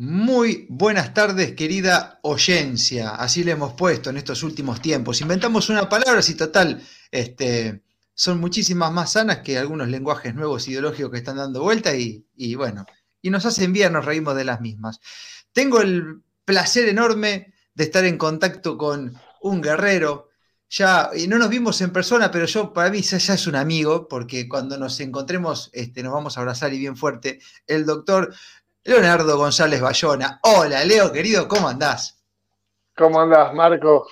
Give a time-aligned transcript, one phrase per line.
[0.00, 3.16] Muy buenas tardes, querida oyencia.
[3.16, 5.20] Así le hemos puesto en estos últimos tiempos.
[5.20, 6.80] Inventamos una palabra, si total,
[7.10, 7.82] este,
[8.14, 12.86] son muchísimas más sanas que algunos lenguajes nuevos ideológicos que están dando vuelta y, bueno,
[13.20, 15.00] y nos hacen bien, nos reímos de las mismas.
[15.50, 20.28] Tengo el placer enorme de estar en contacto con un guerrero.
[20.70, 24.06] Ya, y no nos vimos en persona, pero yo para mí ya, es un amigo,
[24.06, 27.40] porque cuando nos encontremos este, nos vamos a abrazar y bien fuerte.
[27.66, 28.32] El doctor
[28.84, 30.40] Leonardo González Bayona.
[30.42, 32.22] Hola, Leo, querido, ¿cómo andás?
[32.96, 34.06] ¿Cómo andás, Marco?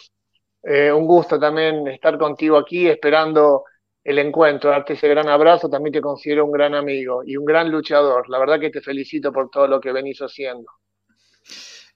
[0.62, 3.64] Eh, un gusto también estar contigo aquí, esperando
[4.02, 5.68] el encuentro, darte ese gran abrazo.
[5.68, 8.28] También te considero un gran amigo y un gran luchador.
[8.28, 10.66] La verdad que te felicito por todo lo que venís haciendo.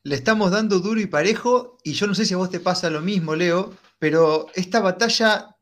[0.03, 2.89] Le estamos dando duro y parejo, y yo no sé si a vos te pasa
[2.89, 5.57] lo mismo, Leo, pero esta batalla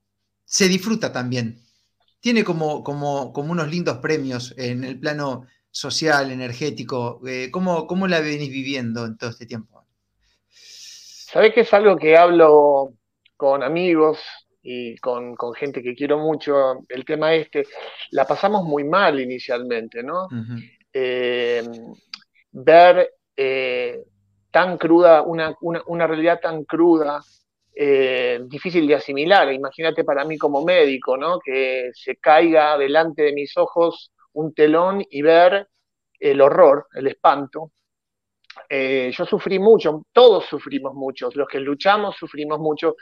[0.45, 1.61] se disfruta también.
[2.21, 5.47] Tiene como, como, como unos lindos premios en el plano
[5.79, 7.21] social, energético?
[7.25, 9.85] Eh, ¿cómo, ¿Cómo la venís viviendo en todo este tiempo?
[10.51, 12.95] Sabés que es algo que hablo
[13.37, 14.19] con amigos
[14.61, 17.65] y con, gente que quiero mucho, el tema este,
[18.11, 20.27] la pasamos muy mal inicialmente, ¿no?
[20.93, 21.63] Eh,
[22.51, 24.03] ver eh,
[24.51, 27.23] tan cruda, una, una, realidad tan cruda,
[28.49, 29.53] difícil de asimilar.
[29.53, 31.39] Imagínate para mí como médico, ¿no?
[31.39, 35.69] Que se caiga delante de mis ojos un telón y ver
[36.19, 37.73] el horror, el espanto.
[38.69, 42.97] Eh, yo sufrí mucho, todos sufrimos mucho, los que luchamos sufrimos mucho,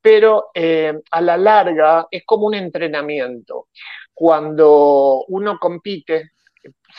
[0.00, 3.68] pero eh, a la larga es como un entrenamiento.
[4.14, 6.32] Cuando uno compite,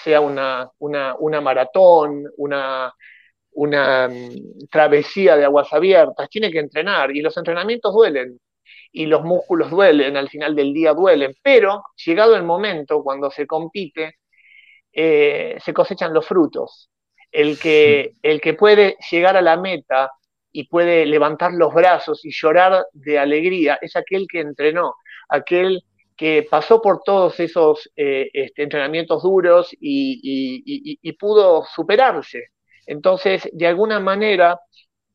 [0.03, 2.93] sea una, una, maratón, una,
[3.53, 8.39] una mm, travesía de aguas abiertas, tiene que entrenar y los entrenamientos duelen
[8.91, 13.45] y los músculos duelen, al final del día duelen, pero llegado el momento cuando se
[13.45, 14.15] compite,
[14.91, 16.89] eh, se cosechan los frutos.
[17.31, 20.11] El que, el que puede llegar a la meta
[20.51, 24.95] y puede levantar los brazos y llorar de alegría es aquel que entrenó,
[25.29, 25.83] aquel
[26.17, 32.47] que pasó por todos esos eh, este, entrenamientos duros y pudo superarse.
[32.87, 34.59] Entonces, de alguna manera,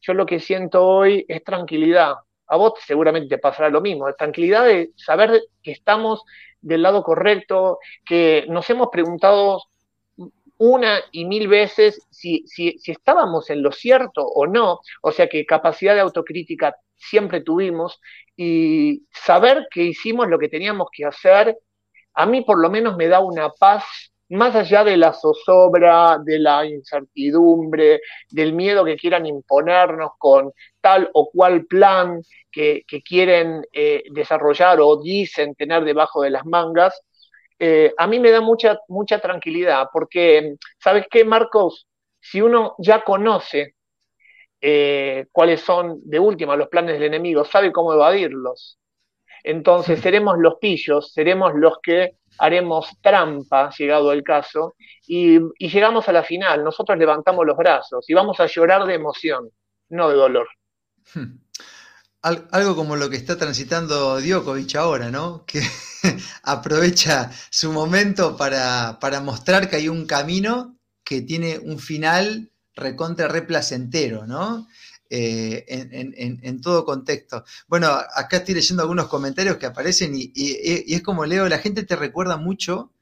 [0.01, 2.15] yo lo que siento hoy es tranquilidad,
[2.55, 6.23] a vos seguramente te pasará lo mismo, tranquilidad de saber que estamos
[6.61, 9.61] del lado correcto, que nos hemos preguntado
[10.57, 15.45] una y mil veces si, si, estábamos en lo cierto o no, o sea que
[15.45, 18.01] capacidad de autocrítica siempre tuvimos
[18.37, 21.59] y saber que hicimos lo que teníamos que hacer,
[22.15, 26.39] a mí por lo menos me da una paz más allá de la zozobra, de
[26.39, 34.05] la incertidumbre, del miedo que quieran imponernos con tal o cual plan que, quieren eh,
[34.11, 37.01] desarrollar o dicen tener debajo de las mangas,
[37.59, 41.87] eh, a mí me da mucha, mucha tranquilidad, porque, ¿sabes qué, Marcos?
[42.21, 43.75] Si uno ya conoce
[44.61, 48.79] eh, cuáles son, de última, los planes del enemigo, sabe cómo evadirlos.
[49.45, 54.75] Entonces seremos los pillos, seremos los que haremos trampa, llegado el caso,
[55.07, 56.65] y, llegamos a la final.
[56.65, 59.51] Nosotros levantamos los brazos y vamos a llorar de emoción,
[59.91, 60.49] no de dolor.
[61.13, 61.39] Hmm.
[62.23, 65.45] algo como lo que está transitando Djokovic ahora, ¿no?
[65.47, 65.61] Que
[66.43, 73.29] aprovecha su momento para, para mostrar que hay un camino que tiene un final recontra
[73.29, 74.67] replacentero, ¿no?
[75.17, 75.65] Eh,
[76.43, 77.45] en, todo contexto.
[77.69, 81.95] Bueno, acá estoy leyendo algunos comentarios que aparecen y, es como leo, la gente te
[81.95, 82.93] recuerda mucho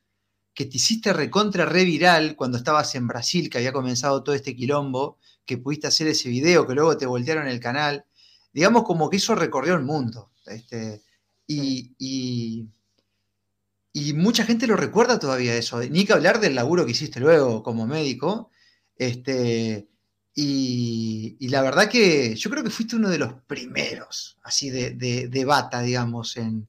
[0.53, 5.17] que te hiciste recontra reviral cuando estabas en Brasil, que había comenzado todo este quilombo,
[5.47, 8.05] que pudiste hacer ese video, que luego te voltearon el canal.
[8.53, 10.33] Digamos como que eso recorrió el mundo.
[10.45, 11.01] Este,
[11.47, 11.95] y,
[13.95, 15.81] y, mucha gente lo recuerda todavía eso.
[15.81, 18.51] Ni que hablar del laburo que hiciste luego como médico.
[18.97, 19.89] Este,
[20.35, 25.83] y, la verdad que yo creo que fuiste uno de los primeros, así de, bata,
[25.83, 26.69] digamos, en,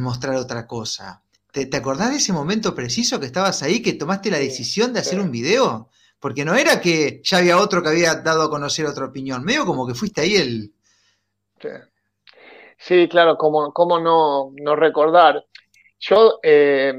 [0.00, 1.22] mostrar otra cosa.
[1.52, 5.20] ¿Te, acordás de ese momento preciso que estabas ahí, que tomaste la decisión de hacer
[5.20, 5.88] un video?
[6.20, 9.64] Porque no era que ya había otro que había dado a conocer otra opinión, medio
[9.64, 10.72] como que fuiste ahí el...
[12.76, 15.46] Sí, claro, cómo, cómo no, no, recordar.
[16.00, 16.92] Yo, eh,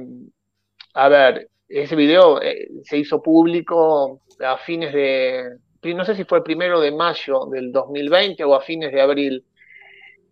[0.96, 5.60] a ver, ese video eh, se hizo público a fines de,
[5.94, 9.46] no sé si fue el primero de mayo del 2020 o a fines de abril,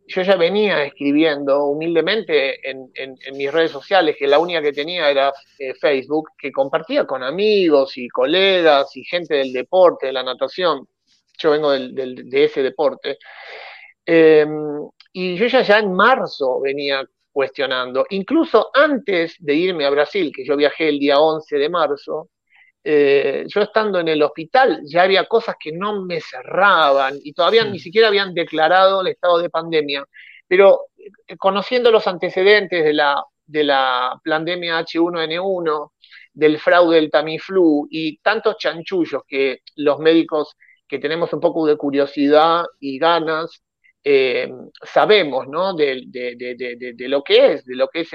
[0.08, 2.92] yo ya venía escribiendo humildemente en,
[3.34, 7.98] mis redes sociales, que la única que tenía era eh, Facebook, que compartía con amigos
[7.98, 10.88] y colegas y gente del deporte, de la natación.
[11.38, 13.18] Yo vengo de ese deporte.
[14.06, 20.32] Em, y yo ya, ya en marzo venía cuestionando, incluso antes de irme a Brasil,
[20.36, 22.30] que yo viajé el día 11 de marzo,
[22.84, 27.64] eh, yo estando en el hospital ya había cosas que no me cerraban y todavía
[27.66, 30.06] ni siquiera habían declarado el estado de pandemia.
[30.48, 35.92] Pero eh, conociendo los antecedentes de la, de la pandemia H1N1,
[36.34, 40.56] del fraude del Tamiflu y tantos chanchullos que los médicos
[40.88, 43.64] que tenemos un poco de curiosidad y ganas
[44.04, 44.52] eh,
[44.84, 45.74] sabemos ¿no?
[45.76, 46.04] de,
[47.08, 48.12] lo que es, de lo que es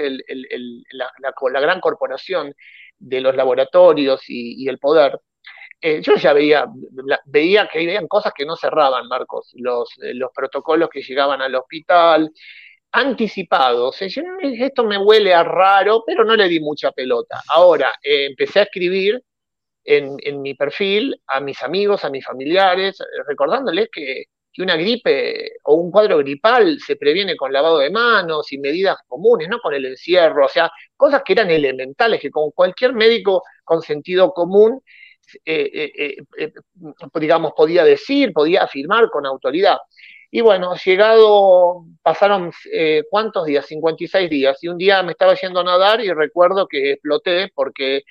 [0.91, 2.53] la, gran corporación
[2.99, 5.19] de los laboratorios y, el poder.
[5.81, 6.65] Eh, yo ya veía,
[7.25, 12.31] veía que habían cosas que no cerraban, Marcos, los, los protocolos que llegaban al hospital,
[12.91, 13.97] anticipados.
[14.01, 17.41] Esto me huele a raro, pero no le di mucha pelota.
[17.49, 19.23] Ahora, eh, empecé a escribir
[19.83, 22.97] en, en, mi perfil a mis amigos, a mis familiares,
[23.27, 24.25] recordándoles que
[24.59, 28.97] que una gripe o un cuadro gripal se previene con lavado de manos y medidas
[29.07, 33.41] comunes, no con el encierro, o sea, cosas que eran elementales, que con cualquier médico
[33.63, 34.81] con sentido común,
[35.45, 36.53] eh, eh, eh,
[37.15, 39.77] digamos, podía decir, podía afirmar con autoridad.
[40.29, 42.51] Y bueno, llegado, pasaron
[43.09, 46.91] cuántos días, 56 días, y un día me estaba yendo a nadar y recuerdo que
[46.91, 48.03] exploté porque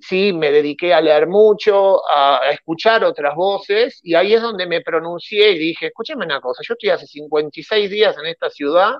[0.00, 4.80] sí, me dediqué a leer mucho, a, escuchar otras voces, y ahí es donde me
[4.80, 8.94] pronuncié y dije, escúcheme una cosa, yo estoy hace 56 días en esta ciudad,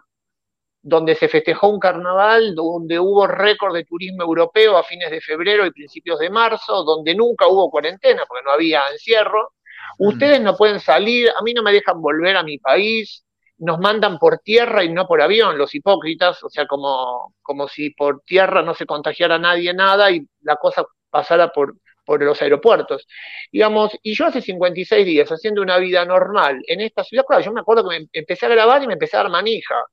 [0.82, 5.66] donde se festejó un carnaval, donde hubo récord de turismo europeo a fines de febrero
[5.66, 9.52] y principios de marzo, donde nunca hubo cuarentena porque no había encierro.
[9.98, 10.06] Mm.
[10.06, 13.24] Ustedes no pueden salir, a mí no me dejan volver a mi país,
[13.60, 17.90] nos mandan por tierra y no por avión, los hipócritas, o sea, como, como si
[17.90, 23.06] por tierra no se contagiara nadie nada y la cosa pasara por, por los aeropuertos.
[23.52, 27.52] Digamos, y yo hace 56 días haciendo una vida normal en esta ciudad, claro, yo
[27.52, 29.84] me acuerdo que me empecé a grabar y me empecé a dar manija,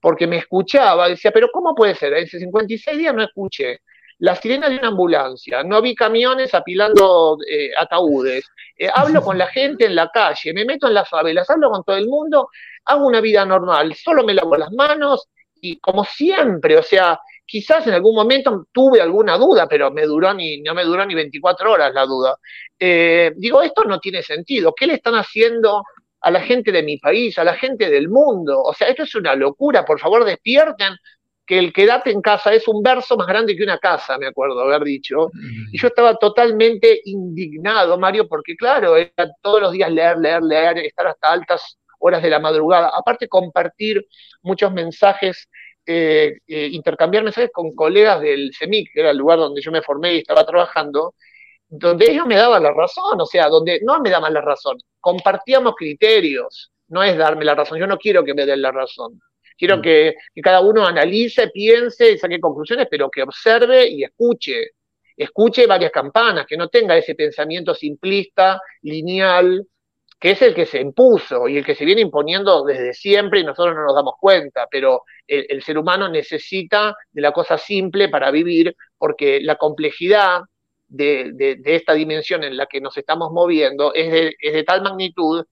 [0.00, 2.12] porque me escuchaba, decía, pero ¿cómo puede ser?
[2.14, 3.80] En 56 días no escuché
[4.18, 8.46] la sirena de una ambulancia, no vi camiones apilando eh, ataúdes,
[8.76, 11.84] eh, hablo con la gente en la calle, me meto en las favelas, hablo con
[11.84, 12.48] todo el mundo,
[12.86, 15.28] hago una vida normal, solo me lavo las manos
[15.60, 20.32] y como siempre, o sea, quizás en algún momento tuve alguna duda, pero me duró
[20.34, 22.36] ni, no me duró ni 24 horas la duda.
[22.78, 25.82] Eh, digo, esto no tiene sentido, ¿qué le están haciendo
[26.20, 28.60] a la gente de mi país, a la gente del mundo?
[28.62, 30.96] O sea, esto es una locura, por favor despierten,
[31.46, 34.60] que el quedate en casa es un verso más grande que una casa, me acuerdo
[34.60, 35.30] haber dicho.
[35.70, 40.78] Y yo estaba totalmente indignado, Mario, porque claro, era todos los días leer, leer, leer,
[40.78, 42.90] estar hasta altas horas de la madrugada.
[42.94, 44.04] Aparte, compartir
[44.42, 45.48] muchos mensajes,
[45.86, 49.82] eh, eh, intercambiar mensajes con colegas del CEMIC, que era el lugar donde yo me
[49.82, 51.14] formé y estaba trabajando,
[51.68, 55.74] donde ellos me daban la razón, o sea, donde no me daban la razón, compartíamos
[55.76, 59.20] criterios, no es darme la razón, yo no quiero que me den la razón.
[59.56, 59.82] Quiero mm.
[59.82, 64.72] que, que, cada uno analice, piense y saque conclusiones, pero que observe y escuche.
[65.16, 69.66] Escuche varias campanas, que no tenga ese pensamiento simplista, lineal,
[70.18, 73.44] que es el que se impuso y el que se viene imponiendo desde siempre y
[73.44, 78.30] nosotros no nos damos cuenta, pero el, ser humano necesita de la cosa simple para
[78.30, 80.40] vivir porque la complejidad
[80.88, 85.44] de, esta dimensión en la que nos estamos moviendo es de, es de tal magnitud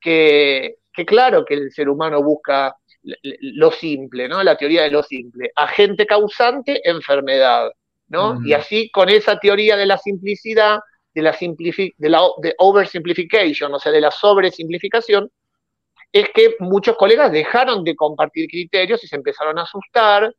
[0.00, 2.76] que, que, claro que el ser humano busca
[3.22, 4.42] lo simple, ¿no?
[4.42, 5.50] La teoría de lo simple.
[5.54, 7.70] Agente causante, enfermedad,
[8.08, 8.38] ¿no?
[8.44, 10.80] Y así con esa teoría de la simplicidad,
[11.14, 15.30] de la, de la de oversimplification, o sea, de la sobresimplificación,
[16.12, 20.32] es que muchos colegas dejaron de compartir criterios y se empezaron a asustar,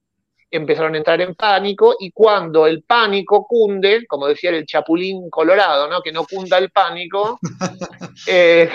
[0.50, 5.90] empezaron a entrar en pánico, y cuando el pánico cunde, como decía el chapulín colorado,
[5.90, 6.02] ¿no?
[6.02, 7.40] que no cunda el pánico,
[8.28, 8.70] eh,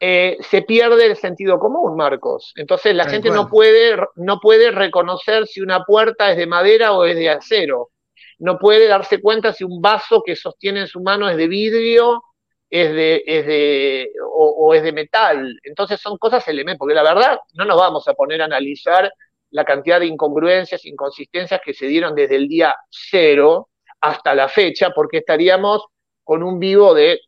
[0.00, 2.52] eh, se pierde el sentido común, Marcos.
[2.56, 7.04] Entonces la gente no puede, no puede reconocer si una puerta es de madera o
[7.04, 7.90] es de acero
[8.38, 12.22] no puede darse cuenta si un vaso que sostiene en su mano es de vidrio
[12.68, 15.56] es de, es de, o, es de metal.
[15.62, 19.10] Entonces son cosas elementales, porque la verdad no nos vamos a poner a analizar
[19.50, 23.68] la cantidad de incongruencias, inconsistencias que se dieron desde el día cero
[24.00, 25.86] hasta la fecha, porque estaríamos
[26.26, 27.20] con un vivo de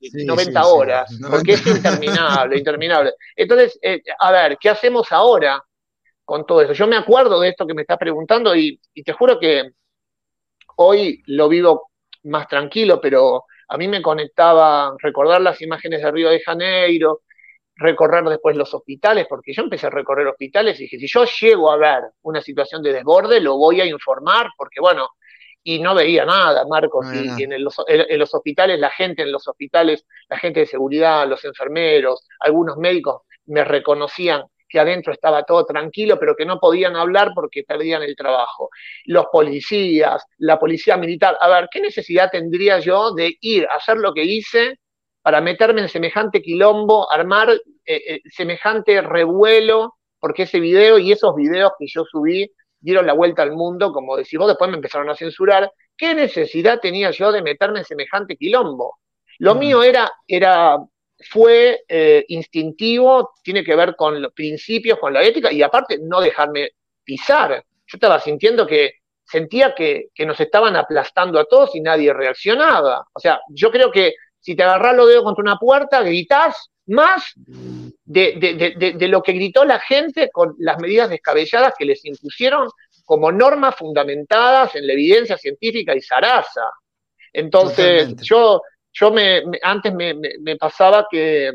[0.00, 3.12] 90 horas, porque es interminable, interminable.
[3.36, 5.62] Entonces, eh, a ver, ¿qué hacemos ahora
[6.24, 6.72] con todo eso?
[6.72, 9.70] Yo me acuerdo de esto que me estás preguntando y te juro que
[10.78, 11.90] Hoy lo vivo
[12.24, 17.22] más tranquilo, pero a mí me conectaba recordar las imágenes de Río de Janeiro,
[17.76, 21.70] recorrer después los hospitales, porque yo empecé a recorrer hospitales y dije, si yo llego
[21.70, 25.08] a ver una situación de desborde, lo voy a informar, porque bueno,
[25.68, 29.48] y no veía nada, Marcos, y, en, los, en, los, hospitales, la gente en los
[29.48, 35.66] hospitales, la gente de seguridad, los enfermeros, algunos médicos me reconocían que adentro estaba todo
[35.66, 38.70] tranquilo, pero que no podían hablar porque perdían el trabajo.
[39.06, 41.36] Los policías, la policía militar.
[41.40, 44.78] A ver, ¿qué necesidad tendría yo de ir a hacer lo que hice
[45.20, 49.96] para meterme en semejante quilombo, armar eh, eh, semejante revuelo?
[50.20, 52.52] Porque ese video y esos videos que yo subí
[52.86, 55.72] dieron la vuelta al mundo, como decís vos, después me empezaron a censurar.
[55.96, 59.00] ¿Qué necesidad tenía yo de meterme en semejante quilombo?
[59.40, 59.58] Lo mm.
[59.58, 60.78] mío era, era
[61.28, 66.20] fue eh, instintivo, tiene que ver con los principios, con la ética y aparte no
[66.20, 66.70] dejarme
[67.02, 67.64] pisar.
[67.86, 68.92] Yo estaba sintiendo que
[69.24, 73.04] sentía que, nos estaban aplastando a todos y nadie reaccionaba.
[73.12, 77.34] O sea, yo creo que si te agarras los dedos contra una puerta, gritás más
[78.06, 82.68] de, de, lo que gritó la gente con las medidas descabelladas que les impusieron
[83.04, 86.70] como normas fundamentadas en la evidencia científica y zaraza.
[87.32, 88.62] Entonces, yo
[88.98, 91.52] yo me, antes me, pasaba que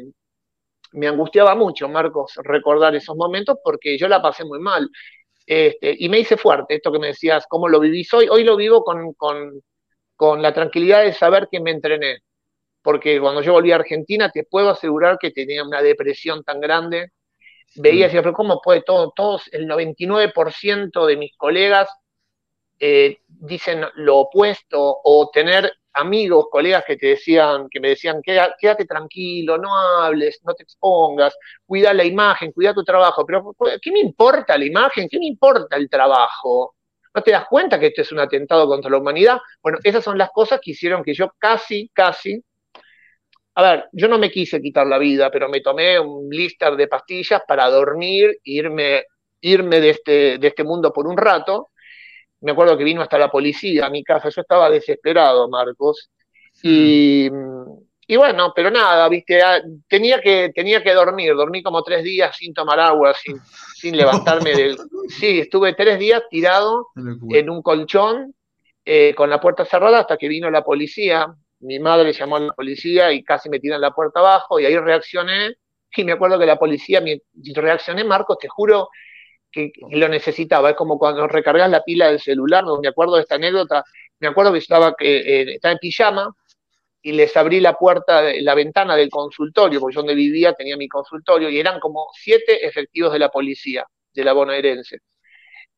[0.94, 4.88] me angustiaba mucho, Marcos, recordar esos momentos porque yo la pasé muy mal.
[5.46, 8.28] Este, y me hice fuerte, esto que me decías, cómo lo vivís hoy.
[8.30, 12.20] Hoy lo vivo con, con, la tranquilidad de saber que me entrené.
[12.82, 17.12] Porque cuando yo volví a Argentina, te puedo asegurar que tenía una depresión tan grande.
[17.76, 18.12] Veía, mm.
[18.12, 19.14] pero ¿cómo puede todo?
[19.16, 21.90] Todos, el 99% de mis colegas
[22.80, 28.86] eh, dicen lo opuesto o tener amigos, colegas que te decían, que me decían, quédate
[28.86, 34.00] tranquilo, no hables, no te expongas, cuida la imagen, cuida tu trabajo, pero ¿qué me
[34.00, 35.08] importa la imagen?
[35.10, 36.76] ¿Qué me importa el trabajo?
[37.14, 39.40] ¿No te das cuenta que esto es un atentado contra la humanidad?
[39.62, 42.44] Bueno, esas son las cosas que hicieron que yo casi, casi,
[43.56, 46.88] a ver, yo no me quise quitar la vida, pero me tomé un blister de
[46.88, 49.04] pastillas para dormir, irme,
[49.42, 51.70] irme de, este, de este mundo por un rato,
[52.42, 56.10] me acuerdo que vino hasta la policía a mi casa, yo estaba desesperado, Marcos,
[56.64, 57.30] y,
[58.18, 62.54] bueno, pero nada, viste, ah, tenía que, tenía que dormir, dormí como tres días sin
[62.54, 63.38] tomar agua, sin,
[63.76, 64.78] sin levantarme del...
[65.08, 66.88] Sí, estuve tres días tirado
[67.32, 68.34] en un colchón
[68.86, 72.54] eh, con la puerta cerrada hasta que vino la policía, mi madre llamó a la
[72.54, 75.56] policía y casi me tiran la puerta abajo y ahí reaccioné
[75.98, 77.02] y me acuerdo que la policía,
[77.56, 78.90] reaccioné, Marcos, te juro,
[79.52, 80.72] que, lo necesitaba.
[80.72, 83.84] Es como cuando recargas la pila del celular, me acuerdo de esta anécdota,
[84.20, 86.34] me acuerdo que estaba, eh, estaba en pijama
[87.02, 90.88] y les abrí la puerta, la ventana del consultorio, porque yo donde vivía tenía mi
[90.88, 95.00] consultorio, y eran como siete efectivos de la policía, de la bonaerense.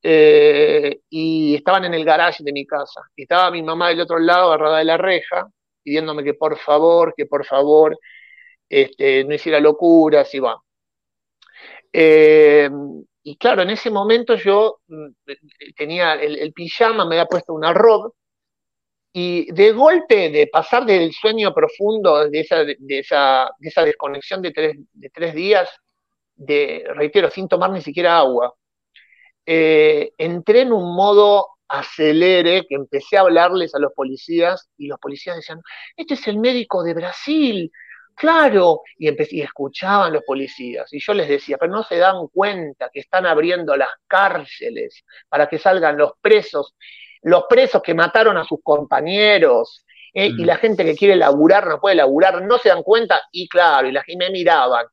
[0.06, 3.02] Eh, y estaban en el garage de mi casa.
[3.16, 5.48] Y estaba mi mamá del otro lado, agarrada de la reja,
[5.84, 7.98] pidiéndome que por favor, que por favor,
[8.70, 10.58] este, no hiciera locuras y va.
[11.92, 12.70] Eh,
[13.24, 15.08] y claro, en ese momento yo mm,
[15.78, 18.12] tenía el, pijama, me había puesto una robe,
[19.14, 24.42] y de golpe, de pasar del sueño profundo, de esa, de esa, de esa desconexión
[24.42, 25.70] de tres, de tres días,
[26.36, 28.54] de, reitero, sin tomar ni siquiera agua,
[29.46, 35.00] eh, entré en un modo acelere que empecé a hablarles a los policías y los
[35.00, 35.62] policías decían,
[35.96, 37.72] este es el médico de Brasil,
[38.16, 42.90] Claro, y, y escuchaban los policías, y yo les decía, pero no se dan cuenta
[42.94, 46.76] que están abriendo las cárceles para que salgan los presos,
[47.24, 50.46] los presos que mataron a sus compañeros, eh, y mm.
[50.46, 53.92] la gente que quiere laburar no puede laburar, no se dan cuenta, y claro, y,
[53.92, 54.86] la, y me miraban,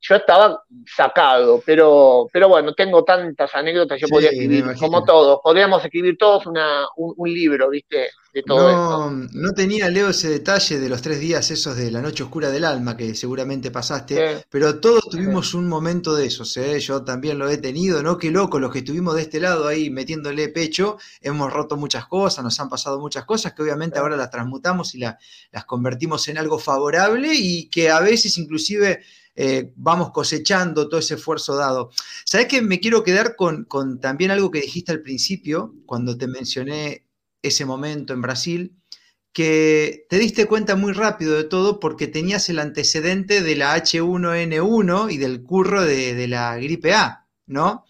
[0.00, 0.62] yo estaba
[0.94, 6.46] sacado, pero, pero bueno, tengo tantas anécdotas, yo podría escribir, como todos, podríamos escribir todos
[6.46, 8.10] una, un, libro, ¿viste?
[8.32, 12.02] De todo no, No tenía, Leo, ese detalle de los tres días esos de la
[12.02, 16.78] noche oscura del alma que seguramente pasaste, pero todos tuvimos un momento de esos, ¿eh?
[16.78, 18.18] yo también lo he tenido, ¿no?
[18.18, 22.44] Qué loco, los que estuvimos de este lado ahí metiéndole pecho, hemos roto muchas cosas,
[22.44, 26.58] nos han pasado muchas cosas que obviamente ahora las transmutamos y las convertimos en algo
[26.58, 29.00] favorable y que a veces inclusive
[29.36, 31.90] eh, vamos cosechando todo ese esfuerzo dado.
[32.24, 33.66] ¿Sabes que me quiero quedar con,
[34.00, 37.06] también algo que dijiste al principio, cuando te mencioné
[37.42, 38.72] ese momento en Brasil?
[39.32, 45.12] que te diste cuenta muy rápido de todo porque tenías el antecedente de la H1N1
[45.12, 47.84] y del curro de, la gripe A, ¿no?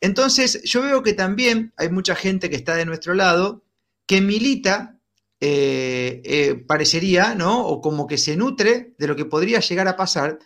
[0.00, 3.62] Entonces, yo veo que también hay mucha gente que está de nuestro lado
[4.06, 4.98] que milita,
[5.38, 7.66] eh, eh, parecería, ¿no?
[7.66, 10.38] O como que se nutre de lo que podría llegar a pasar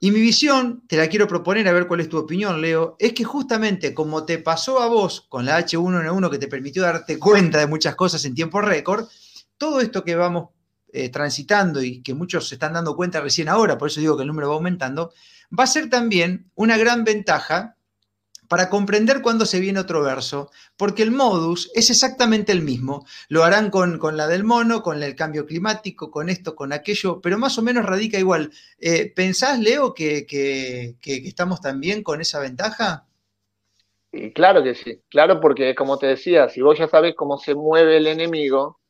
[0.00, 3.12] y mi visión, te la quiero proponer a ver cuál es tu opinión, Leo, es
[3.14, 7.58] que justamente como te pasó a vos con la H1N1 que te permitió darte cuenta
[7.58, 9.08] de muchas cosas en tiempo récord,
[9.56, 10.50] todo esto que vamos
[10.92, 14.22] eh, transitando y que muchos se están dando cuenta recién ahora, por eso digo que
[14.22, 15.12] el número va aumentando,
[15.58, 17.76] va a ser también una gran ventaja
[18.48, 23.06] para comprender cuándo se viene otro verso, porque el modus es exactamente el mismo.
[23.28, 27.38] Lo harán con, la del mono, con el cambio climático, con esto, con aquello, pero
[27.38, 28.50] más o menos radica igual.
[28.80, 33.06] Eh, ¿Pensás, Leo, que, que, estamos también con esa ventaja?
[34.10, 37.54] Y claro que sí, claro, porque como te decía, si vos ya sabes cómo se
[37.54, 38.80] mueve el enemigo,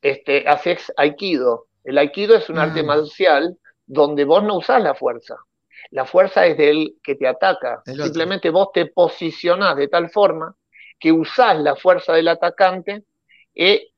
[0.00, 1.66] este, haces aikido.
[1.82, 2.86] El aikido es un arte mm.
[2.86, 5.36] marcial donde vos no usás la fuerza.
[5.92, 7.82] La fuerza es del que te ataca.
[7.84, 10.56] Simplemente vos te posicionás de tal forma
[10.98, 13.04] que usás la fuerza del atacante
[13.54, 13.88] eh,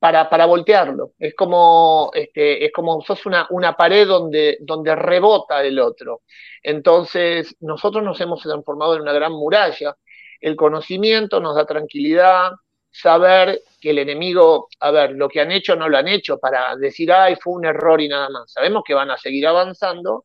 [0.00, 1.12] para, para, voltearlo.
[1.16, 6.22] Es como, este, es como sos una, una pared donde, donde rebota el otro.
[6.62, 9.96] Entonces, nosotros nos hemos transformado en una gran muralla.
[10.40, 12.50] El conocimiento nos da tranquilidad,
[12.90, 16.74] saber que el enemigo, a ver, lo que han hecho no lo han hecho para
[16.74, 18.50] decir, ay, fue un error y nada más.
[18.50, 20.24] Sabemos que van a seguir avanzando,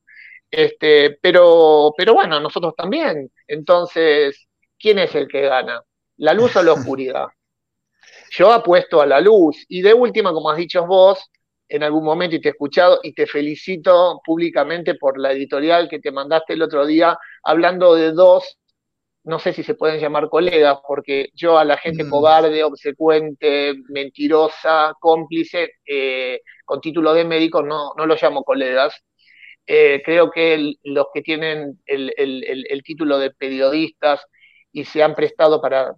[0.54, 3.32] este, pero, pero bueno, nosotros también.
[3.48, 4.48] Entonces,
[4.80, 5.82] ¿quién es el que gana?
[6.18, 7.28] ¿La luz o la oscuridad?
[8.32, 9.66] Yo apuesto a la luz.
[9.68, 11.20] Y de última, como has dicho vos,
[11.68, 16.00] en algún momento y te he escuchado y te felicito públicamente por la editorial que
[16.00, 18.58] te mandaste el otro día hablando de dos
[19.24, 22.10] no sé si se pueden llamar colegas, porque yo a la gente mm.
[22.10, 28.94] cobarde, obsecuente, mentirosa, cómplice, eh, con título de médico, no, no los llamo colegas.
[29.66, 34.26] Eh, creo que los que tienen el, título de periodistas
[34.72, 35.94] y se han prestado para,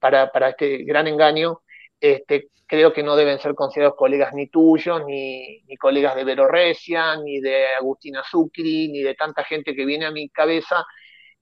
[0.00, 1.60] para, este gran engaño,
[2.00, 6.48] este, creo que no deben ser considerados colegas ni tuyos, ni, ni colegas de Vero
[6.48, 10.84] Recia, ni de Agustina Zucri, ni de tanta gente que viene a mi cabeza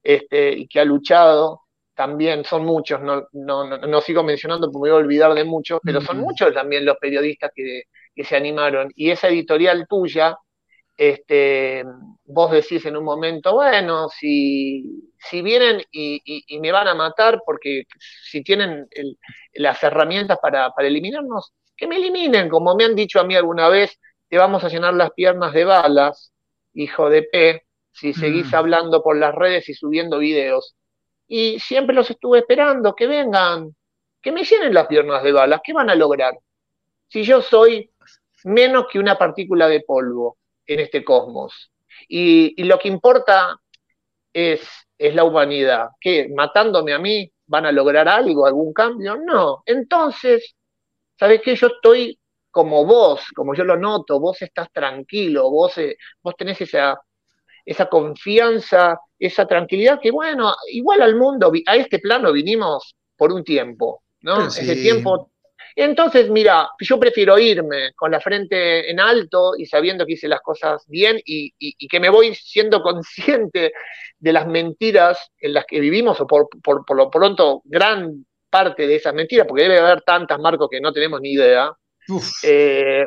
[0.03, 1.63] este, y que ha luchado,
[1.95, 6.01] también son muchos, no, no, sigo mencionando porque me voy a olvidar de muchos, pero
[6.01, 7.83] son muchos también los periodistas que,
[8.25, 8.91] se animaron.
[8.95, 10.37] Y esa editorial tuya,
[11.11, 11.85] este,
[12.27, 17.85] vos decís en un momento, bueno, si, si vienen y, me van a matar, porque
[17.99, 18.87] si tienen
[19.55, 23.69] las herramientas para, para eliminarnos, que me eliminen, como me han dicho a mí alguna
[23.69, 26.33] vez, te vamos a llenar las piernas de balas,
[26.73, 28.55] hijo de P, si seguís mm.
[28.55, 30.77] hablando por las redes y subiendo videos.
[31.27, 33.75] Y siempre los estuve esperando, que vengan,
[34.23, 36.35] que me llenen las piernas de balas, ¿qué van a lograr?
[37.09, 37.91] Si yo soy
[38.45, 40.39] menos que una partícula de polvo
[40.75, 41.71] en este cosmos.
[42.09, 43.57] Y, lo que importa
[44.33, 44.61] es,
[44.99, 45.89] es la humanidad.
[46.01, 46.29] ¿Qué?
[46.35, 49.17] ¿Matándome a mí van a lograr algo, algún cambio?
[49.17, 49.63] No.
[49.67, 50.55] Entonces,
[51.19, 51.55] ¿sabes qué?
[51.55, 52.19] Yo estoy
[52.51, 57.01] como vos, como yo lo noto, vos estás tranquilo, vos, eh, vos tenés esa,
[57.65, 63.43] esa confianza, esa tranquilidad que, bueno, igual al mundo, a este plano vinimos por un
[63.43, 64.47] tiempo, ¿no?
[64.49, 65.32] Ese tiempo.
[65.77, 70.41] Entonces, mira, yo prefiero irme con la frente en alto y sabiendo que hice las
[70.41, 71.53] cosas bien y,
[71.89, 73.73] que me voy siendo consciente
[74.19, 78.97] de las mentiras en las que vivimos, o por, por, lo pronto gran parte de
[78.97, 81.73] esas mentiras, porque debe haber tantas, Marcos, que no tenemos ni idea.
[82.43, 83.05] Eh,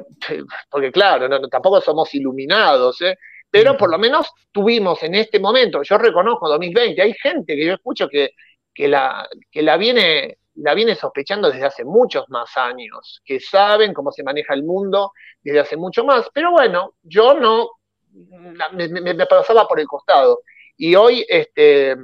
[0.69, 3.17] porque claro, tampoco somos iluminados, ¿eh?
[3.55, 7.73] pero por lo menos tuvimos en este momento, yo reconozco 2020, hay gente que yo
[7.75, 8.31] escucho que,
[8.73, 13.93] que, la, que la, viene, la viene sospechando desde hace muchos más años, que saben
[13.93, 17.69] cómo se maneja el mundo desde hace mucho más, pero bueno, yo no,
[18.71, 20.41] me, pasaba por el costado.
[20.77, 21.95] Y hoy, este,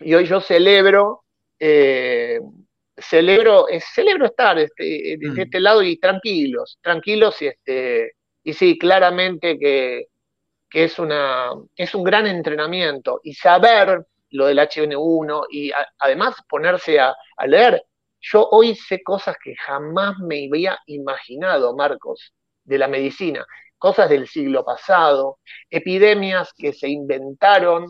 [0.00, 1.24] y hoy yo celebro,
[1.58, 2.40] eh,
[2.96, 5.40] celebro, celebro estar este, de, mm.
[5.40, 8.12] este lado y tranquilos, tranquilos y este,
[8.44, 10.06] y sí, claramente que,
[10.68, 17.00] que es, una, es un gran entrenamiento y saber lo del HN1 y además ponerse
[17.00, 17.14] a,
[17.46, 17.84] leer.
[18.20, 22.32] Yo hoy sé cosas que jamás me había imaginado, Marcos,
[22.64, 23.44] de la medicina,
[23.78, 27.86] cosas del siglo pasado, epidemias que se inventaron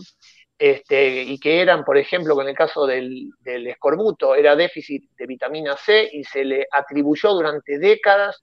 [0.58, 5.26] este, y que eran, por ejemplo, con el caso del, del, escorbuto, era déficit de
[5.26, 8.42] vitamina C y se le atribuyó durante décadas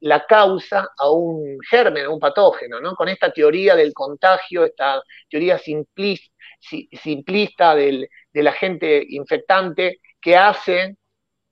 [0.00, 2.94] la causa a un germen, a un patógeno, ¿no?
[2.94, 6.35] Con esta teoría del contagio, esta teoría simplista,
[6.92, 8.08] simplista del,
[8.46, 10.96] agente infectante que hace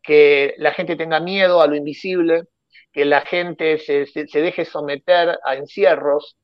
[0.02, 2.44] que la gente tenga miedo a lo invisible,
[2.92, 6.36] que la gente se, deje someter a encierros.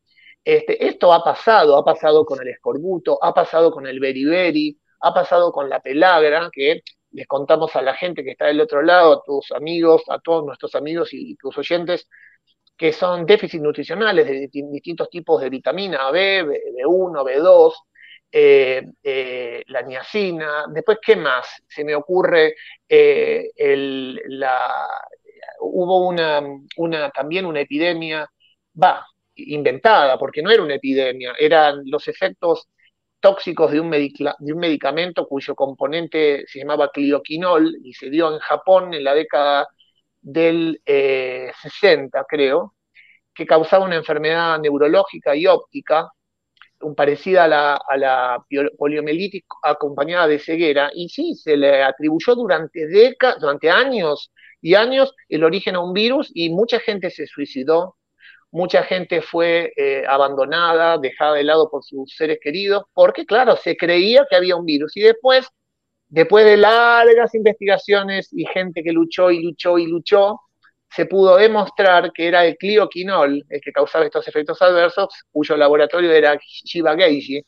[0.44, 5.12] Este, esto ha pasado, ha pasado con el escorbuto, ha pasado con el beriberi, ha
[5.12, 9.12] pasado con la pelagra, que les contamos a la gente que está del otro lado,
[9.12, 12.09] a tus amigos, a todos nuestros amigos y, tus oyentes,
[12.76, 17.74] que son déficits nutricionales de distintos tipos de vitamina B, B1, B2,
[18.33, 20.64] eh, eh, la niacina.
[20.69, 21.62] Después, ¿qué más?
[21.69, 22.55] Se me ocurre,
[22.88, 23.51] eh,
[24.27, 24.88] la,
[25.61, 28.29] hubo una, también una epidemia,
[28.83, 32.69] va, inventada, porque no era una epidemia, eran los efectos
[33.21, 38.38] tóxicos de un, de un medicamento cuyo componente se llamaba clioquinol y se dio en
[38.40, 39.69] Japón en la década
[40.21, 42.75] del 60, eh, creo,
[43.35, 46.11] que causaba una enfermedad neurológica y óptica,
[46.97, 48.45] parecida a la, a
[48.79, 55.14] poliomielitis acompañada de ceguera, y sí, se le atribuyó durante décadas, durante años y años
[55.29, 57.97] el origen a un virus y mucha gente se suicidó,
[58.51, 63.77] mucha gente fue eh, abandonada, dejada de lado por sus seres queridos, porque claro, se
[63.77, 64.97] creía que había un virus.
[64.97, 65.47] Y después,
[66.09, 70.40] después de largas investigaciones y gente que luchó y luchó y luchó,
[70.90, 76.11] se pudo demostrar que era el clioquinol el que causaba estos efectos adversos, cuyo laboratorio
[76.11, 77.42] era Shiba Geiji,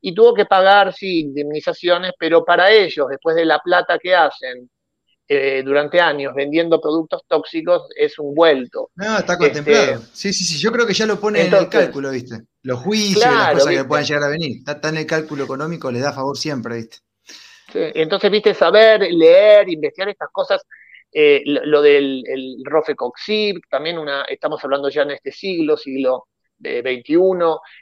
[0.00, 4.70] y tuvo que pagar, sí, indemnizaciones, pero para ellos, después de la plata que hacen
[5.26, 8.90] eh, durante años vendiendo productos tóxicos, es un vuelto.
[8.96, 9.94] No, está contemplado.
[9.94, 12.42] Este, sí, sí, sí, yo creo que ya lo pone en el cálculo, ¿viste?
[12.62, 14.58] Los juicios y las cosas que puedan llegar a venir.
[14.66, 16.98] Está, en el cálculo económico, le da favor siempre, ¿viste?
[17.72, 20.60] Entonces, viste, saber, leer, investigar estas cosas
[21.16, 26.26] eh, lo, del el Rofecoxib, también una, estamos hablando ya en este siglo, siglo
[26.58, 27.14] XXI,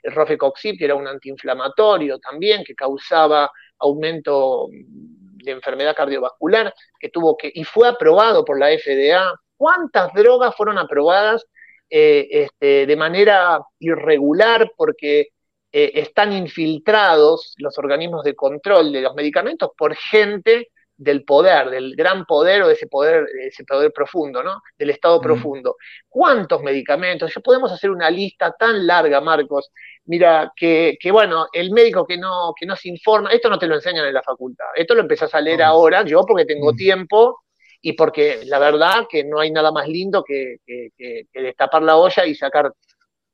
[0.02, 7.36] el Rofecoxib, que era un antiinflamatorio también, que causaba aumento de enfermedad cardiovascular, que tuvo
[7.36, 9.32] que, y fue aprobado por la FDA.
[9.56, 11.46] ¿Cuántas drogas fueron aprobadas
[11.88, 15.28] eh, este, de manera irregular porque
[15.72, 20.68] eh, están infiltrados los organismos de control de los medicamentos por gente
[21.02, 24.62] del poder, del gran poder o de ese poder, ese poder profundo, ¿no?
[24.78, 25.76] Del estado profundo.
[26.08, 27.32] ¿Cuántos medicamentos?
[27.34, 29.70] Ya podemos hacer una lista tan larga, Marcos.
[30.04, 33.74] Mira, que, bueno, el médico que no, que no se informa, esto no te lo
[33.74, 37.42] enseñan en la facultad, esto lo empezás a leer ahora, yo porque tengo tiempo
[37.80, 42.24] y porque la verdad que no hay nada más lindo que, que, destapar la olla
[42.26, 42.72] y sacar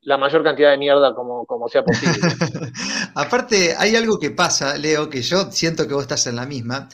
[0.01, 2.17] la mayor cantidad de mierda como, como sea posible.
[3.15, 6.87] Aparte, hay algo que pasa, Leo, que yo siento que vos estás en la misma,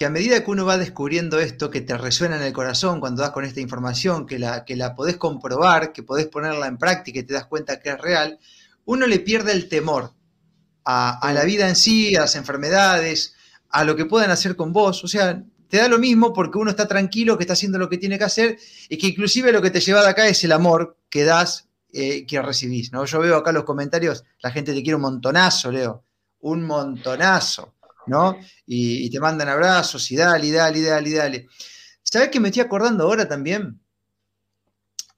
[0.00, 3.20] que a medida que uno va descubriendo esto, que te resuena en el corazón cuando
[3.20, 7.18] das con esta información, que la, que la podés comprobar, que podés ponerla en práctica
[7.18, 8.38] y te das cuenta que es real,
[8.86, 10.14] uno le pierde el temor
[10.86, 13.34] a, la vida en sí, a las enfermedades,
[13.68, 15.04] a lo que puedan hacer con vos.
[15.04, 17.98] O sea, te da lo mismo porque uno está tranquilo, que está haciendo lo que
[17.98, 18.58] tiene que hacer
[18.88, 22.24] y que inclusive lo que te lleva de acá es el amor que das, eh,
[22.24, 22.90] que recibís.
[22.90, 23.04] ¿no?
[23.04, 26.04] Yo veo acá los comentarios, la gente te quiere un montonazo, Leo,
[26.40, 27.74] un montonazo.
[28.66, 31.46] Y, te mandan abrazos y dale, dale, dale, dale.
[32.02, 33.80] ¿Sabes que me estoy acordando ahora también?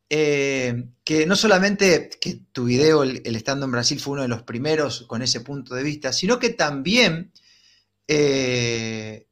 [0.09, 4.43] Eh, que no solamente que tu video, el, estando en Brasil, fue uno de los
[4.43, 7.33] primeros con ese punto de vista, sino que también
[8.07, 9.27] eh,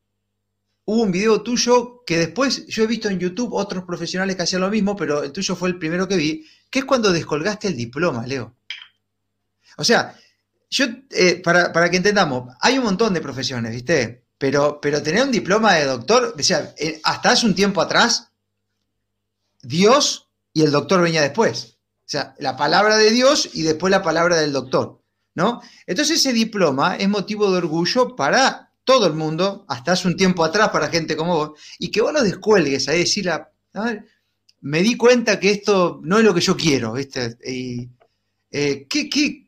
[0.87, 4.63] hubo un video tuyo que después yo he visto en YouTube otros profesionales que hacían
[4.63, 7.77] lo mismo, pero el tuyo fue el primero que vi, que es cuando descolgaste el
[7.77, 8.57] diploma, Leo.
[9.77, 10.17] O sea,
[10.71, 14.25] yo, eh, para, que entendamos, hay un montón de profesiones, ¿viste?
[14.39, 18.29] Pero, pero tener un diploma de doctor, o sea, eh, hasta hace un tiempo atrás,
[19.63, 21.79] Dios y el doctor venía después.
[22.01, 25.03] O sea, la palabra de Dios y después la palabra del doctor,
[25.35, 25.61] ¿no?
[25.87, 30.45] Entonces ese diploma es motivo de orgullo para todo el mundo, hasta hace un tiempo
[30.45, 34.07] atrás para gente como vos, y que vos lo descuelgues ahí, decir, a ver,
[34.61, 37.37] me di cuenta que esto no es lo que yo quiero, ¿viste?
[37.45, 37.89] Y,
[38.51, 39.47] eh, ¿qué, qué,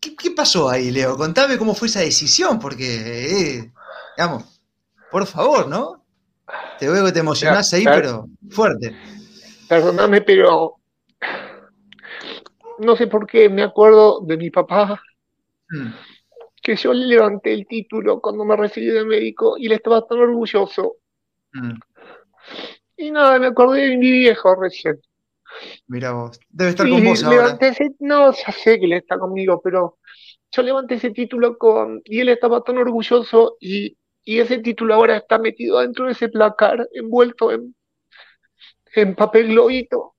[0.00, 1.16] ¿Qué, pasó ahí, Leo?
[1.16, 3.72] Contame cómo fue esa decisión, porque, eh,
[4.16, 4.60] digamos,
[5.10, 6.04] por favor, ¿no?
[6.78, 8.96] Te veo que te emocionás ahí, pero fuerte.
[9.68, 10.76] Perdóname, pero
[12.78, 15.00] no sé por qué me acuerdo de mi papá,
[15.68, 15.88] mm.
[16.62, 20.18] que yo le levanté el título cuando me recibí de médico y le estaba tan
[20.18, 20.96] orgulloso.
[21.52, 21.74] Mm.
[22.96, 25.00] Y nada, me acordé de mi viejo recién.
[25.86, 27.58] Mira vos, debe estar con vos ahora.
[28.00, 29.98] no, ya sé que él está conmigo, pero
[30.52, 35.38] yo levanté ese título con, y él estaba tan orgulloso y, ese título ahora está
[35.38, 37.74] metido dentro de ese placar, envuelto en,
[38.94, 40.14] en papel globito.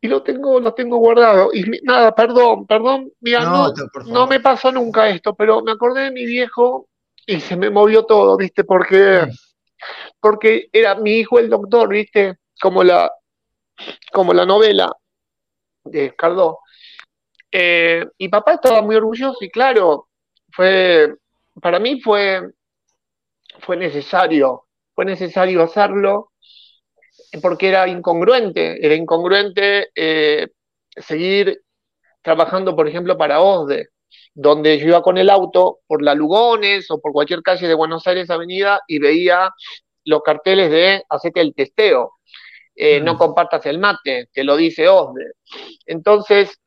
[0.00, 1.48] Y lo tengo, lo tengo guardado.
[1.52, 3.72] Y nada, perdón, perdón, mira, no,
[4.06, 6.88] no, me pasó nunca esto, pero me acordé de mi viejo
[7.26, 8.62] y se me movió todo, ¿viste?
[8.62, 9.26] Porque,
[10.20, 12.36] porque era mi hijo el doctor, ¿viste?
[12.60, 13.10] Como la,
[14.12, 14.92] como la novela
[15.84, 16.60] de Cardó.
[17.50, 20.08] Eh, y papá estaba muy orgulloso y claro,
[20.50, 21.14] fue,
[21.60, 22.42] para mí fue,
[23.60, 26.32] fue necesario, fue necesario hacerlo
[27.40, 30.48] porque era incongruente, era incongruente eh,
[30.96, 31.62] seguir
[32.22, 33.88] trabajando, por ejemplo, para OSDE,
[34.34, 38.06] donde yo iba con el auto por la Lugones o por cualquier calle de Buenos
[38.06, 39.50] Aires Avenida y veía
[40.04, 42.13] los carteles de hacete el testeo.
[42.74, 45.34] Eh, no compartas el mate, te lo dice Osde.
[45.86, 46.58] Entonces,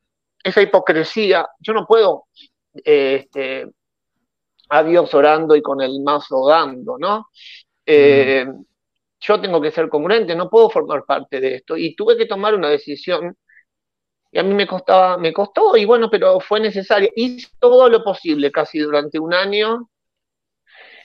[0.42, 2.24] esa hipocresía, yo no puedo
[2.84, 3.66] eh, este,
[4.70, 7.28] a Dios orando y con el mazo dando, ¿no?
[7.84, 8.46] Eh,
[9.20, 11.76] yo tengo que ser congruente, no puedo formar parte de esto.
[11.76, 13.36] Y tuve que tomar una decisión
[14.30, 17.10] y a mí me costaba, me costó, y bueno, pero fue necesario.
[17.16, 19.88] Hice todo lo posible, casi durante un año.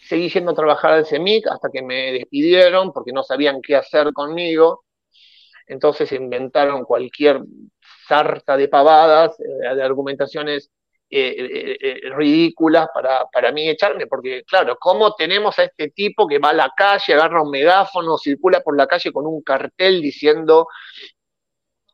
[0.04, 4.12] Seguí yendo a trabajar al CEMIC hasta que me despidieron porque no sabían qué hacer
[4.14, 4.84] conmigo.
[5.68, 7.42] Entonces inventaron cualquier
[8.08, 10.72] sarta de pavadas, eh, de argumentaciones
[11.10, 16.40] eh, eh, ridículas para, para mí echarme, porque claro, ¿cómo tenemos a este tipo que
[16.40, 20.68] va a la calle, agarra un megáfono, circula por la calle con un cartel diciendo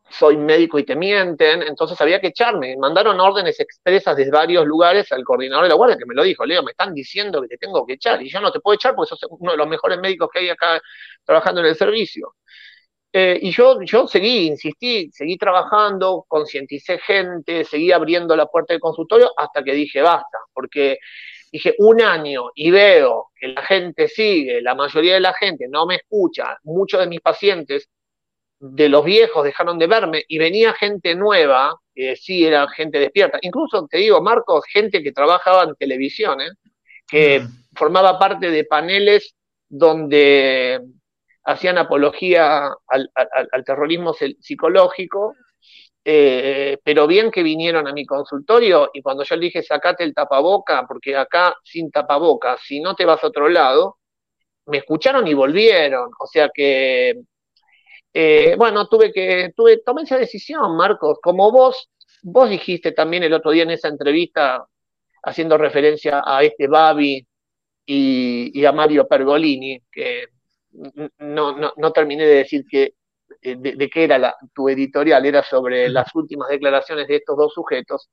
[0.10, 2.76] soy médico y te mienten, entonces había que echarme.
[2.78, 6.46] Mandaron órdenes expresas desde varios lugares al coordinador de la guardia que me lo dijo,
[6.46, 8.96] Leo, me están diciendo que te tengo que echar y yo no te puedo echar
[8.96, 10.82] porque sos uno de los mejores médicos que hay acá
[11.24, 12.36] trabajando en el servicio.
[13.12, 18.82] Eh, y yo, yo seguí, insistí, seguí trabajando, concienticé gente, seguí abriendo la puerta del
[18.82, 21.00] consultorio hasta que dije basta, porque
[21.52, 25.88] dije un año y veo que la gente sigue, la mayoría de la gente no
[25.88, 27.90] me escucha, muchos de mis pacientes
[28.60, 33.40] de los viejos dejaron de verme y venía gente nueva, que sí era gente despierta.
[33.42, 36.52] Incluso te digo, Marcos, gente que trabajaba en televisión, ¿eh?
[37.08, 37.76] que mm.
[37.76, 39.34] formaba parte de paneles
[39.70, 40.82] donde
[41.44, 45.36] hacían apología al, terrorismo psicológico,
[46.04, 50.14] eh, pero bien que vinieron a mi consultorio y cuando yo le dije sacate el
[50.14, 53.98] tapaboca, porque acá sin tapaboca, si no te vas a otro lado,
[54.68, 56.10] me escucharon y volvieron.
[56.20, 57.16] O sea que
[58.14, 61.90] eh, bueno, tuve que, tuve, tomé esa decisión, Marcos, como vos,
[62.24, 64.66] vos dijiste también el otro día en esa entrevista,
[65.24, 67.26] haciendo referencia a este Babi
[67.86, 70.26] y, a Mario Pergolini, que
[71.20, 72.94] no, no, terminé de decir que,
[73.42, 77.54] eh, de, qué era la, tu editorial, era sobre las últimas declaraciones de estos dos
[77.54, 78.10] sujetos,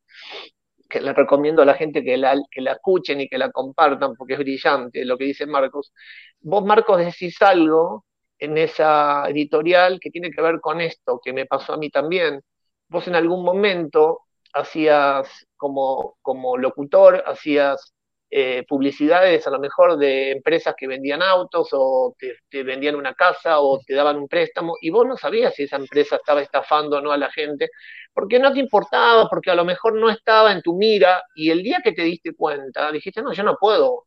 [0.89, 4.15] que le recomiendo a la gente que la, que la escuchen y que la compartan,
[4.17, 5.93] porque es brillante lo que dice Marcos.
[6.41, 8.05] Vos, Marcos, decís algo
[8.39, 12.43] en esa editorial que tiene que ver con esto, que me pasó a mí también.
[12.89, 14.21] Vos en algún momento
[14.53, 17.95] hacías como, como locutor, hacías
[18.31, 23.61] eh, publicidades a lo mejor de empresas que vendían autos o te, vendían una casa
[23.61, 27.01] o te daban un préstamo y vos no sabías si esa empresa estaba estafando o
[27.01, 27.71] no a la gente,
[28.13, 31.63] porque no te importaba, porque a lo mejor no estaba en tu mira y el
[31.63, 34.07] día que te diste cuenta dijiste, no, yo no puedo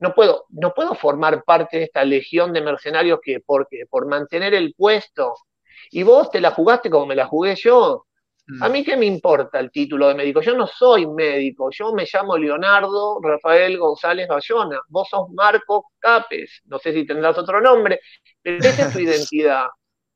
[0.00, 4.54] no puedo, no puedo formar parte de esta legión de mercenarios que porque por mantener
[4.54, 5.34] el puesto
[5.90, 8.06] y vos te la jugaste como me la jugué yo.
[8.60, 12.06] A mí qué me importa el título de médico, yo no soy médico, yo me
[12.10, 18.00] llamo Leonardo Rafael González Bayona, vos sos Marco Capes, no sé si tendrás otro nombre,
[18.42, 19.66] pero esa es tu identidad.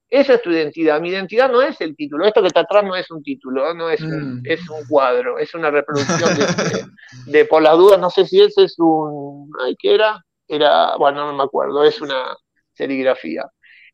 [0.08, 1.00] Esa es tu identidad.
[1.00, 2.26] Mi identidad no es el título.
[2.26, 4.42] Esto que está atrás no es un título, no es un, mm.
[4.44, 6.30] es un cuadro, es una reproducción
[7.26, 9.50] de, por las dudas, no sé si ese es un.
[9.64, 10.22] Ay, ¿qué era?
[10.46, 12.36] Era, bueno, no me acuerdo, es una
[12.74, 13.46] serigrafía.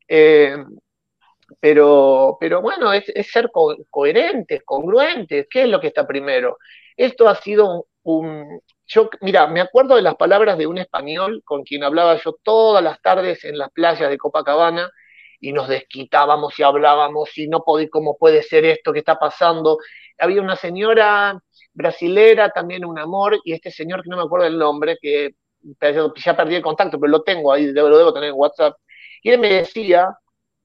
[0.09, 0.57] Eh,
[1.59, 3.51] pero, pero bueno, es, ser
[3.89, 5.47] coherentes, congruentes.
[5.49, 6.57] ¿Qué es lo que está primero?
[6.95, 11.63] Esto ha sido un, yo, mira, me acuerdo de las palabras de un español con
[11.63, 14.89] quien hablaba yo todas las tardes en las playas de Copacabana
[15.39, 19.77] y nos desquitábamos y hablábamos y no podía, cómo puede ser esto que está pasando.
[20.17, 21.39] Había una señora
[21.73, 25.35] brasilera, también un amor, y este señor que no me acuerdo el nombre, que
[26.23, 28.77] ya perdí el contacto, pero lo tengo ahí, lo debo tener en WhatsApp,
[29.21, 30.17] y él me decía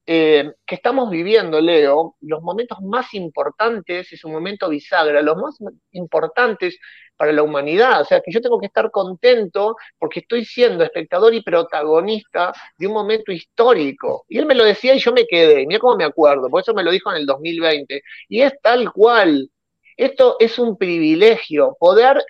[0.07, 5.57] eh, que estamos viviendo, Leo, los momentos más importantes, es un momento bisagra, los más
[5.93, 6.79] importantes
[7.17, 8.03] para la humanidad.
[8.03, 12.87] O sea, que yo tengo que estar contento porque estoy siendo espectador y protagonista de
[12.87, 14.25] un momento histórico.
[14.29, 15.67] Y él me lo decía y yo me quedé.
[15.67, 18.03] Mira cómo me acuerdo, por eso me lo dijo en el 2020.
[18.29, 19.51] Y es tal cual.
[19.97, 22.25] Esto es un privilegio, poder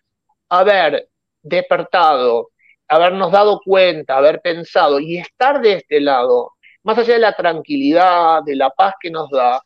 [0.51, 1.09] haber
[1.43, 2.51] despertado,
[2.89, 6.53] habernos dado cuenta, haber pensado y estar de este lado,
[6.85, 9.61] más allá de la tranquilidad, de la paz que nos da,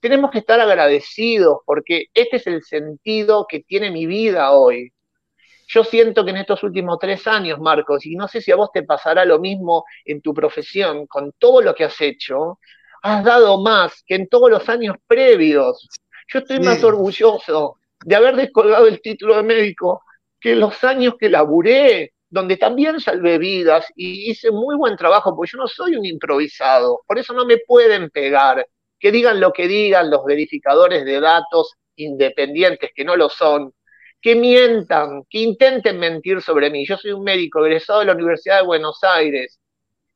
[0.00, 4.92] tenemos que estar agradecidos porque este es el sentido que tiene mi vida hoy.
[5.66, 8.70] Yo siento que en estos últimos tres años, Marcos, y no sé si a vos
[8.72, 12.58] te pasará lo mismo en tu profesión, con todo lo que has hecho,
[13.02, 15.88] has dado más que en todos los años previos.
[16.28, 20.02] Yo estoy más orgulloso de haber descolgado el título de médico
[20.40, 25.52] que los años que laburé, donde también salvé vidas y hice muy buen trabajo, porque
[25.52, 28.66] yo no soy un improvisado, por eso no me pueden pegar,
[28.98, 33.72] que digan lo que digan los verificadores de datos independientes, que no lo son,
[34.20, 36.84] que mientan, que intenten mentir sobre mí.
[36.84, 39.60] Yo soy un médico egresado de la Universidad de Buenos Aires,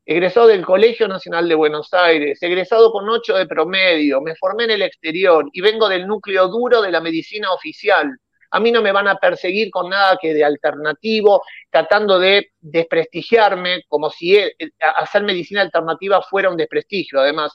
[0.05, 4.71] egresado del Colegio Nacional de Buenos Aires, egresado con 8 de promedio, me formé en
[4.71, 8.11] el exterior y vengo del núcleo duro de la medicina oficial.
[8.51, 13.83] A mí no me van a perseguir con nada que de alternativo, tratando de desprestigiarme,
[13.87, 14.37] como si
[14.79, 17.19] hacer medicina alternativa fuera un desprestigio.
[17.19, 17.53] Además,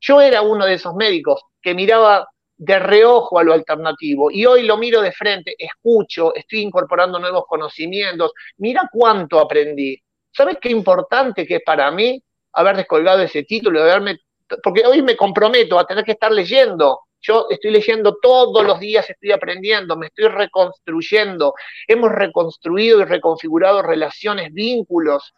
[0.00, 4.62] yo era uno de esos médicos que miraba de reojo a lo alternativo y hoy
[4.62, 10.00] lo miro de frente, escucho, estoy incorporando nuevos conocimientos, mira cuánto aprendí.
[10.32, 12.22] ¿Sabes qué importante que es para mí
[12.56, 14.18] haber descolgado ese título, haberme,
[14.62, 17.00] porque hoy me comprometo a tener que estar leyendo.
[17.26, 21.54] Yo estoy leyendo todos los días, estoy aprendiendo, me estoy reconstruyendo.
[21.88, 25.34] Hemos reconstruido y reconfigurado relaciones, vínculos,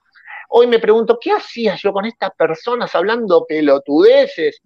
[0.51, 4.63] Hoy me pregunto, ¿qué hacía yo con estas personas hablando pelotudeces?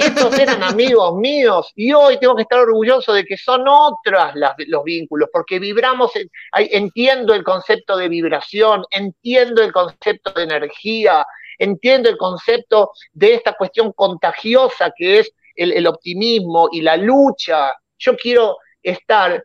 [0.00, 4.34] Estos eran amigos míos y hoy tengo que estar orgulloso de que son otras
[4.66, 6.10] los vínculos, porque vibramos,
[6.52, 11.24] entiendo el concepto de vibración, entiendo el concepto de energía,
[11.58, 17.72] entiendo el concepto de esta cuestión contagiosa que es el optimismo y la lucha.
[17.98, 19.44] Yo quiero estar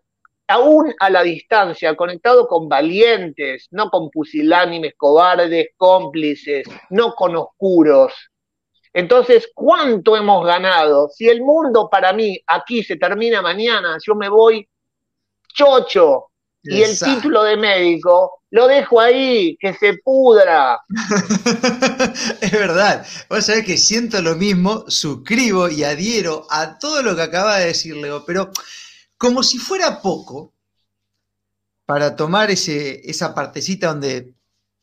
[0.49, 8.13] aún a la distancia, conectado con valientes, no con pusilánimes, cobardes, cómplices, no con oscuros.
[8.91, 11.07] Entonces, ¿cuánto hemos ganado?
[11.09, 14.67] Si el mundo para mí aquí se termina mañana, yo me voy
[15.53, 16.28] chocho
[16.63, 20.79] y el título de médico lo dejo ahí, que se pudra.
[22.41, 23.05] es verdad.
[23.29, 27.67] Vos sabés que siento lo mismo, suscribo y adhiero a todo lo que acaba de
[27.67, 28.51] decir Leo, pero
[29.17, 30.53] como si fuera poco,
[31.85, 34.33] para tomar ese, esa partecita donde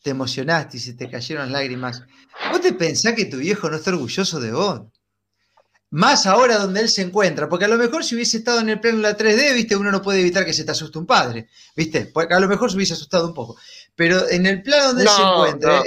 [0.03, 2.03] te emocionaste y se te cayeron lágrimas,
[2.51, 4.83] ¿vos te pensás que tu viejo no está orgulloso de vos?
[5.91, 8.81] Más ahora donde él se encuentra, porque a lo mejor si hubiese estado en el
[8.81, 11.49] plano de la 3D, viste, uno no puede evitar que se te asuste un padre,
[11.77, 13.57] viste, porque a lo mejor se hubiese asustado un poco.
[13.95, 15.83] Pero en el plano donde él se encuentra,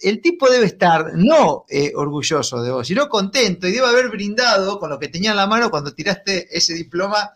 [0.00, 4.78] el tipo debe estar no eh, orgulloso de vos, sino contento y debe haber brindado
[4.80, 7.34] con lo que tenía en la mano cuando tiraste ese diploma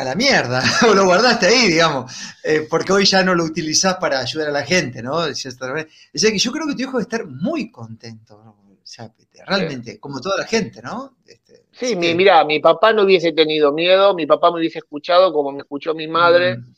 [0.00, 3.96] a la mierda, o lo guardaste ahí, digamos, eh, porque hoy ya no lo utilizás
[3.96, 5.16] para ayudar a la gente, ¿no?
[5.16, 8.56] O sea, que yo creo que tu hijo debe estar muy contento,
[8.90, 9.12] sea,
[9.46, 11.16] realmente, como toda la gente, ¿no?
[11.26, 15.52] Este, sí, mira, mi papá no hubiese tenido miedo, mi papá me hubiese escuchado como
[15.52, 16.56] me escuchó mi madre.
[16.56, 16.74] Mm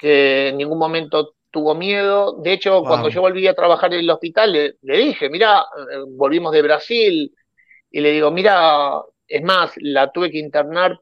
[0.00, 2.40] que en ningún momento tuvo miedo.
[2.42, 6.52] De hecho, cuando yo volví a trabajar en el hospital, le, dije, mira, eh, volvimos
[6.52, 7.34] de Brasil,
[7.90, 10.98] y le digo, mira, es más, la tuve que internar,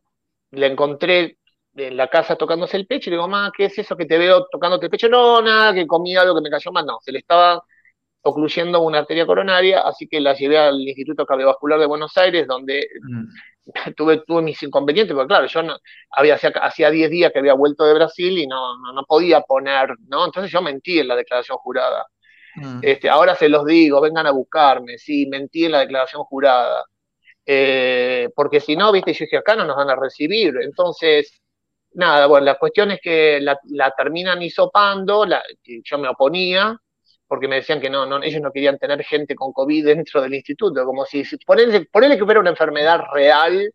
[0.50, 1.38] la encontré
[1.76, 4.18] en la casa tocándose el pecho, y le digo, mamá, ¿qué es eso que te
[4.18, 5.08] veo tocándote el pecho?
[5.08, 7.62] No, nada, que comí algo que me cayó mal, no, se le estaba
[8.22, 12.86] ocluyendo una arteria coronaria, así que la llevé al Instituto Cardiovascular de Buenos Aires, donde
[13.02, 13.24] mm.
[13.96, 15.76] tuve, tuve mis inconvenientes, porque claro, yo no,
[16.10, 20.24] había, hacía 10 días que había vuelto de Brasil y no, no, podía poner, ¿no?
[20.24, 22.06] Entonces yo mentí en la declaración jurada.
[22.56, 22.80] Mm.
[22.82, 26.84] Este, ahora se los digo, vengan a buscarme, sí, mentí en la declaración jurada.
[27.46, 30.54] Eh, porque si no, viste, yo dije, acá no nos van a recibir.
[30.60, 31.40] Entonces,
[31.92, 36.78] nada, bueno, la cuestión es que la, la terminan hisopando, la, yo me oponía,
[37.28, 40.34] porque me decían que no, no, ellos no querían tener gente con COVID dentro del
[40.34, 41.86] instituto, como si, ponerle,
[42.16, 43.70] que fuera una enfermedad real,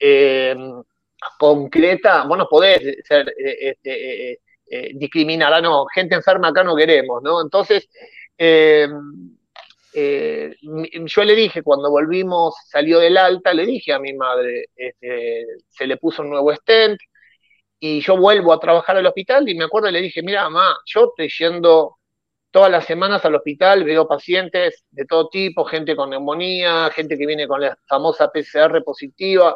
[0.00, 0.82] em,
[1.38, 6.76] concreta, vos no podés ser, eh, este, eh, eh, discriminada, no, gente enferma acá no
[6.76, 7.40] queremos, ¿no?
[7.40, 7.88] Entonces,
[8.36, 8.90] em,
[11.06, 15.86] yo le dije, cuando volvimos, salió del alta, le dije a mi madre, este, se
[15.86, 16.98] le puso un nuevo stent,
[17.80, 21.12] y yo vuelvo a trabajar al hospital, y me acuerdo, le dije, mira, mamá, yo
[21.16, 21.97] estoy yendo
[22.50, 27.26] todas las semanas al hospital veo pacientes de todo tipo, gente con neumonía, gente que
[27.26, 29.54] viene con la famosa PCR positiva.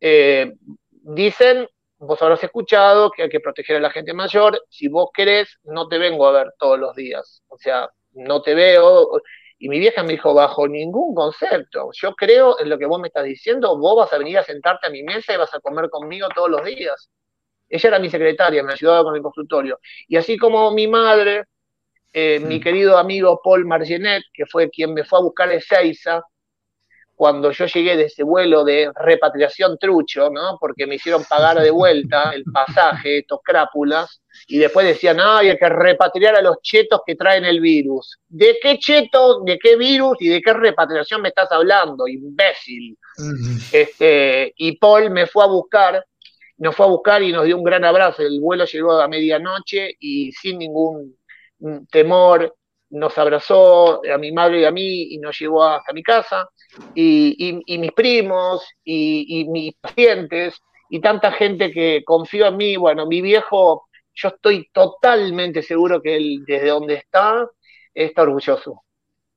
[0.00, 0.52] Eh,
[0.90, 1.66] dicen,
[1.98, 5.88] vos habrás escuchado que hay que proteger a la gente mayor, si vos querés, no
[5.88, 9.20] te vengo a ver todos los días, o sea, no te veo.
[9.60, 13.08] Y mi vieja me dijo, bajo ningún concepto, yo creo en lo que vos me
[13.08, 15.90] estás diciendo, vos vas a venir a sentarte a mi mesa y vas a comer
[15.90, 17.10] conmigo todos los días.
[17.68, 19.80] Ella era mi secretaria, me ayudaba con el consultorio.
[20.06, 21.44] Y así como mi madre,
[22.20, 26.20] eh, mi querido amigo Paul Margenet, que fue quien me fue a buscar de Seiza,
[27.14, 30.56] cuando yo llegué de ese vuelo de repatriación trucho, ¿no?
[30.60, 35.58] Porque me hicieron pagar de vuelta el pasaje, estos crápulas, y después decían, ay, hay
[35.58, 38.18] que repatriar a los chetos que traen el virus.
[38.28, 42.96] ¿De qué cheto, de qué virus y de qué repatriación me estás hablando, imbécil?
[43.72, 46.04] este, y Paul me fue a buscar,
[46.56, 48.22] nos fue a buscar y nos dio un gran abrazo.
[48.22, 51.17] El vuelo llegó a medianoche y sin ningún
[51.90, 52.54] temor,
[52.90, 56.48] nos abrazó a mi madre y a mí y nos llevó hasta mi casa,
[56.94, 60.54] y, mis primos y, mis pacientes
[60.90, 62.76] y tanta gente que confió en mí.
[62.76, 67.46] Bueno, mi viejo, yo estoy totalmente seguro que él desde donde está,
[67.94, 68.82] está orgulloso.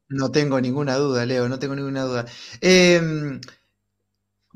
[0.09, 2.26] No tengo ninguna duda, Leo, no tengo ninguna duda.
[2.59, 3.39] Em,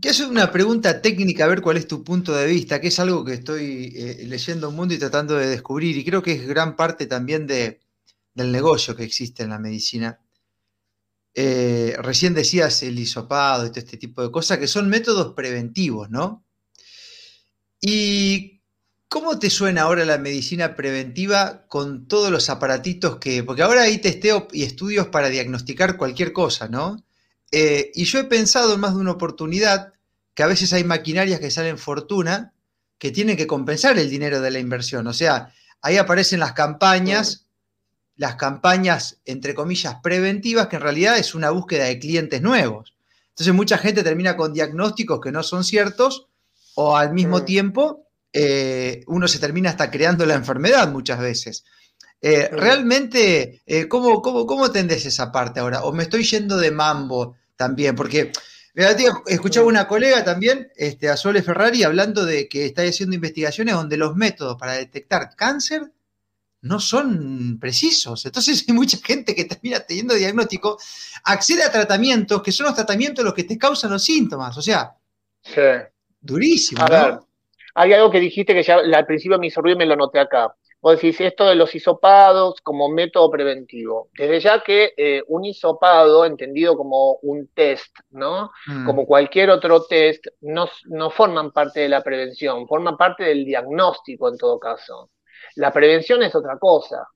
[0.02, 3.00] Que es una pregunta técnica, a ver cuál es tu punto de vista, que es
[3.00, 6.46] algo que estoy eh, leyendo un mundo y tratando de descubrir, y creo que es
[6.48, 7.80] gran parte también de,
[8.34, 10.20] del negocio que existe en la medicina.
[11.34, 16.10] Eh, recién decías el hisopado y todo este tipo de cosas, que son métodos preventivos,
[16.10, 16.46] ¿no?
[17.82, 18.62] ¿Y
[19.08, 23.44] cómo te suena ahora la medicina preventiva con todos los aparatitos que...
[23.44, 27.06] Porque ahora hay testeo y estudios para diagnosticar cualquier cosa, ¿no?
[27.52, 29.94] Eh, y yo he pensado en más de una oportunidad
[30.34, 32.54] que a veces hay maquinarias que salen fortuna
[32.98, 35.08] que tienen que compensar el dinero de la inversión.
[35.08, 37.48] O sea, ahí aparecen las campañas,
[38.16, 42.96] las campañas, entre comillas, preventivas, que en realidad es una búsqueda de clientes nuevos.
[43.30, 46.28] Entonces mucha gente termina con diagnósticos que no son ciertos
[46.76, 51.64] o al mismo tiempo eh, uno se termina hasta creando la enfermedad muchas veces.
[52.28, 55.84] Eh, realmente, eh, ¿cómo, cómo, cómo tendés esa parte ahora?
[55.84, 57.96] ¿O me estoy yendo de mambo también?
[57.96, 58.32] Porque
[59.28, 63.98] escuchaba una colega también, este, a Sole Ferrari, hablando de que está haciendo investigaciones donde
[63.98, 65.92] los métodos para detectar cáncer
[66.62, 68.26] no son precisos.
[68.26, 70.80] Entonces hay mucha gente que termina teniendo diagnóstico,
[71.26, 74.58] accede a tratamientos que son los tratamientos los que te causan los síntomas.
[74.58, 74.96] O sea,
[76.20, 76.84] durísimo.
[77.76, 80.20] hay algo que dijiste que ya al principio me hizo ruido y me lo noté
[80.20, 80.56] acá.
[80.86, 84.10] Vos decís esto de los hisopados como método preventivo.
[84.16, 88.52] Desde ya que eh, un hisopado, entendido como un test, ¿no?
[88.68, 88.86] Mm.
[88.86, 94.30] Como cualquier otro test, no, no forman parte de la prevención, forman parte del diagnóstico
[94.30, 95.10] en todo caso.
[95.56, 97.08] La prevención es otra cosa.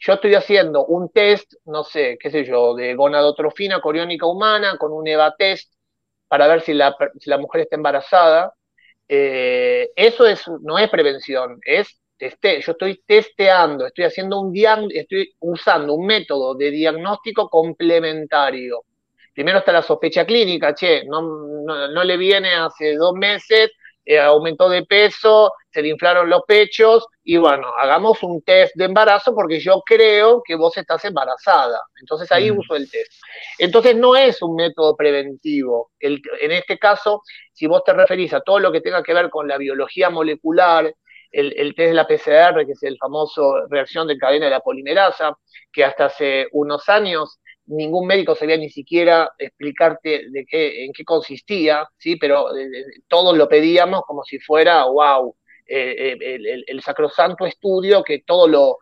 [0.00, 4.92] Yo estoy haciendo un test, no sé, qué sé yo, de gonadotrofina coriónica humana con
[4.92, 5.72] un EVA test
[6.26, 8.54] para ver si la, si la mujer está embarazada.
[9.06, 14.52] Eh, eso es, no es prevención, es yo estoy testeando, estoy haciendo un
[14.90, 18.84] estoy usando un método de diagnóstico complementario.
[19.32, 23.70] Primero está la sospecha clínica, che, no, no, le viene hace dos meses,
[24.04, 28.86] eh, aumentó de peso, se le inflaron los pechos y bueno, hagamos un test de
[28.86, 31.80] embarazo porque yo creo que vos estás embarazada.
[32.00, 33.12] Entonces ahí uso el test.
[33.58, 35.92] Entonces no es un método preventivo.
[36.00, 39.46] en este caso, si vos te referís a todo lo que tenga que ver con
[39.46, 40.92] la biología molecular,
[41.30, 45.36] el, test de la PCR, que es el famoso reacción de cadena de la polimerasa,
[45.72, 51.04] que hasta hace unos años ningún médico sabía ni siquiera explicarte de qué, en qué
[51.04, 52.16] consistía, ¿sí?
[52.16, 56.16] pero eh, eh, todos lo pedíamos como si fuera, wow, eh,
[56.66, 58.78] el, sacrosanto estudio que todo lo,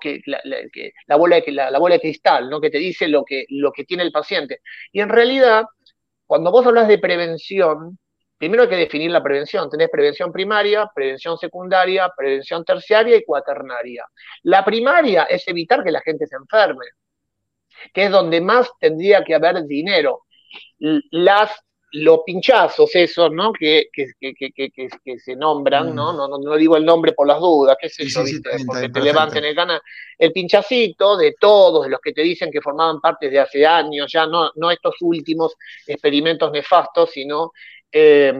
[0.00, 2.60] que, la, bola de, la, bola de cristal, ¿no?
[2.60, 4.60] que te dice lo que, lo que tiene el paciente.
[4.92, 5.64] Y en realidad,
[6.26, 7.98] cuando vos hablas de prevención,
[8.38, 9.68] Primero hay que definir la prevención.
[9.68, 14.06] Tenés prevención primaria, prevención secundaria, prevención terciaria y cuaternaria.
[14.44, 16.86] La primaria es evitar que la gente se enferme,
[17.92, 20.22] que es donde más tendría que haber dinero.
[21.10, 21.50] Las,
[21.90, 23.52] los pinchazos, esos, ¿no?
[23.52, 26.12] Que, que, se nombran, ¿no?
[26.12, 26.28] ¿no?
[26.28, 28.22] No, digo el nombre por las dudas, qué sé yo,
[28.66, 29.80] porque te levanten el gana.
[30.16, 34.12] El pinchacito de todos, de los que te dicen que formaban parte de hace años,
[34.12, 35.56] ya no, no estos últimos
[35.88, 37.52] experimentos nefastos, sino
[37.92, 38.34] eh,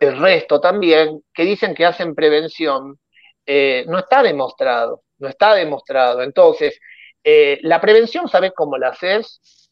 [0.00, 2.98] el resto también, que dicen que hacen prevención,
[3.46, 6.22] eh, no está demostrado, no está demostrado.
[6.22, 6.80] Entonces,
[7.22, 9.70] eh, la prevención, ¿sabes cómo la haces?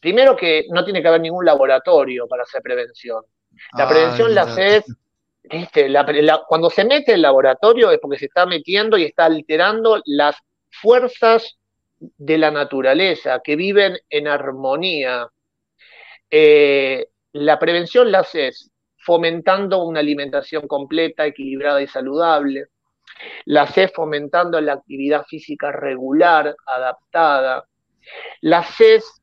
[0.00, 3.24] Primero que no tiene que haber ningún laboratorio para hacer prevención.
[3.76, 4.84] La ah, prevención la haces,
[6.46, 10.36] cuando se mete el laboratorio es porque se está metiendo y está alterando las
[10.70, 11.58] fuerzas
[11.98, 15.28] de la naturaleza que viven en armonía.
[17.40, 22.66] La prevención la haces fomentando una alimentación completa, equilibrada y saludable.
[23.44, 27.64] La haces fomentando la actividad física regular, adaptada.
[28.40, 29.22] La haces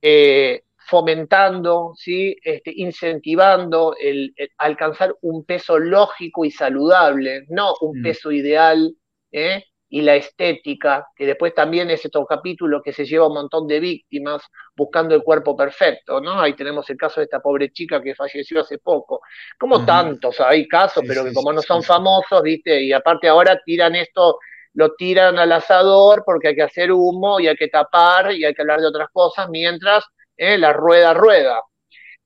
[0.00, 2.36] eh, fomentando, ¿sí?
[2.42, 8.02] Este, incentivando el, alcanzar un peso lógico y saludable, no un mm.
[8.02, 8.96] peso ideal,
[9.30, 9.64] ¿eh?
[9.94, 13.78] Y la estética, que después también es otro capítulo que se lleva un montón de
[13.78, 14.40] víctimas
[14.74, 16.40] buscando el cuerpo perfecto, ¿no?
[16.40, 19.20] Ahí tenemos el caso de esta pobre chica que falleció hace poco.
[19.58, 22.80] Como tantos, hay casos, pero que como no son famosos, ¿viste?
[22.82, 24.38] Y aparte ahora tiran esto,
[24.72, 28.54] lo tiran al asador porque hay que hacer humo y hay que tapar y hay
[28.54, 30.06] que hablar de otras cosas, mientras
[30.38, 30.56] ¿eh?
[30.56, 31.60] la rueda rueda.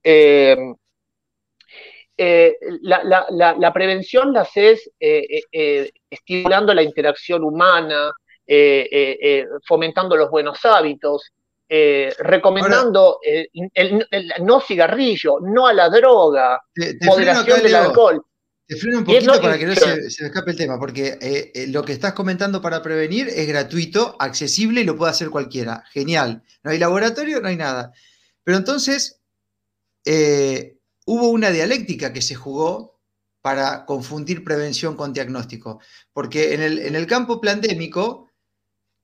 [0.05, 0.57] Eh,
[2.19, 8.11] eh, la, prevención la haces eh, eh, estimulando la interacción humana,
[9.67, 11.33] fomentando los buenos hábitos,
[11.69, 16.61] recomendando el, no cigarrillo, no a la droga,
[17.05, 18.23] moderación del alcohol.
[18.69, 21.93] Te freno un poquito para que no se, se, escape el tema, porque lo que
[21.93, 25.85] estás comentando para prevenir es gratuito, accesible y lo puede hacer cualquiera.
[25.93, 26.43] Genial.
[26.65, 27.93] No hay laboratorio, no hay nada.
[28.43, 29.21] Pero entonces,
[31.07, 33.01] hubo una dialéctica que se jugó
[33.41, 35.81] para confundir prevención con diagnóstico,
[36.13, 38.27] porque en el, en el campo pandémico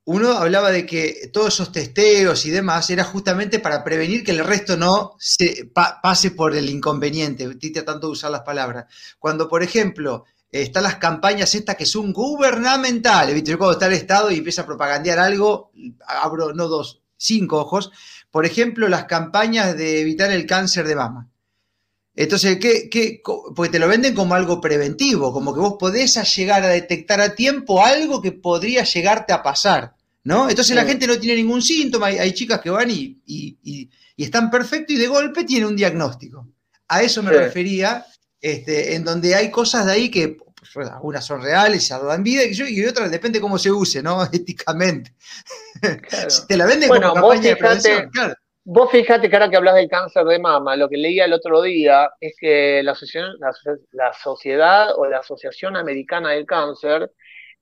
[0.05, 4.45] uno hablaba de que todos esos testeos y demás era justamente para prevenir que el
[4.45, 8.87] resto no se pase por el inconveniente, Tita tanto usar las palabras.
[9.21, 13.57] Cuando, por ejemplo, están las campañas estas que son gubernamentales, ¿viste?
[13.57, 15.71] Cuando está el Estado y empieza a propagandear algo,
[16.05, 17.93] abro no dos, cinco ojos,
[18.31, 21.32] por ejemplo, las campañas de evitar el cáncer de mama.
[22.15, 23.23] Entonces, ¿qué, qué,
[23.57, 27.35] porque te lo venden como algo preventivo, como que vos podés llegar a detectar a
[27.35, 29.95] tiempo algo que podría llegarte a pasar,
[30.25, 30.51] ¿no?
[30.51, 34.99] Entonces la gente no tiene ningún síntoma, hay, chicas que van y, están perfectos y
[34.99, 36.47] de golpe tienen un diagnóstico.
[36.89, 38.05] A eso me refería,
[38.41, 40.37] este, en donde hay cosas de ahí que
[40.75, 44.23] pues, algunas son reales, se dan vida, y otras depende cómo se use, ¿no?
[44.33, 45.15] Éticamente.
[46.47, 48.35] te la venden como campaña de prevención, claro.
[48.65, 51.63] Vos fíjate que ahora que hablas del cáncer de mama, lo que leía el otro
[51.63, 52.95] día es que la,
[53.91, 57.11] la, Sociedad o la Asociación Americana del Cáncer,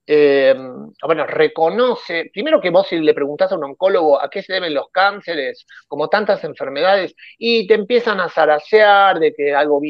[0.06, 0.54] eh,
[1.02, 4.74] bueno, reconoce, primero que vos si le preguntás a un oncólogo a qué se deben
[4.74, 9.80] los cánceres, como tantas enfermedades, y te empiezan a zarasear de que algo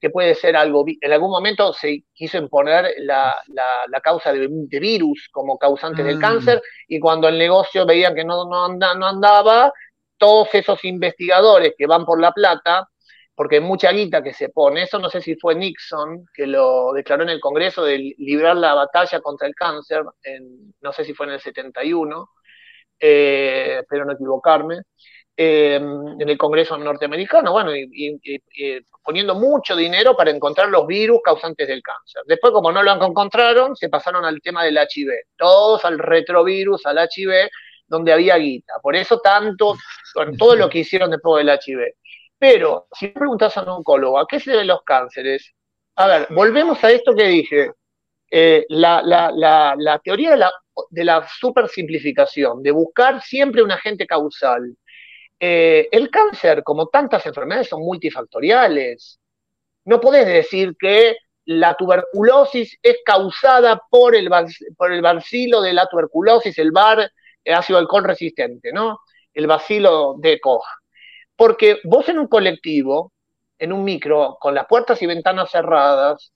[0.00, 4.48] que puede ser algo, en algún momento se quiso imponer la, la, causa de,
[4.80, 6.20] virus como causante del mm.
[6.20, 9.72] cáncer, y cuando el negocio veían que no, no, no andaba,
[10.18, 12.88] todos esos investigadores que van por la plata,
[13.34, 17.22] porque mucha guita que se pone, eso no sé si fue Nixon, que lo declaró
[17.22, 21.26] en el Congreso de librar la batalla contra el cáncer, en, no sé si fue
[21.26, 22.30] en el 71,
[22.98, 24.80] eh, espero no equivocarme,
[25.36, 27.72] eh, en el Congreso norteamericano, bueno,
[29.04, 32.22] poniendo mucho dinero para encontrar los virus causantes del cáncer.
[32.26, 37.06] Después, como no lo encontraron, se pasaron al tema del HIV, todos al retrovirus, al
[37.14, 37.50] HIV,
[37.86, 38.74] donde había guita.
[38.82, 39.76] Por eso tanto,
[40.14, 41.94] con todo lo que hicieron después del HIV.
[42.38, 45.54] Pero, si preguntas a un oncólogo, ¿a qué se deben los cánceres?
[45.96, 47.72] A ver, volvemos a esto que dije.
[48.30, 50.52] Eh, la, teoría de la,
[50.90, 54.76] de la supersimplificación, de buscar siempre un agente causal.
[55.38, 59.20] Eh, el cáncer, como tantas enfermedades, son multifactoriales.
[59.84, 61.16] No podés decir que
[61.46, 64.28] la tuberculosis es causada por el,
[64.76, 67.10] por el bacilo de la tuberculosis, el VAR,
[67.54, 69.00] ácido alcohol resistente, ¿no?
[69.32, 70.64] El bacilo de Koch.
[71.36, 73.12] Porque vos en un colectivo,
[73.58, 76.32] en un micro, con las puertas y ventanas cerradas,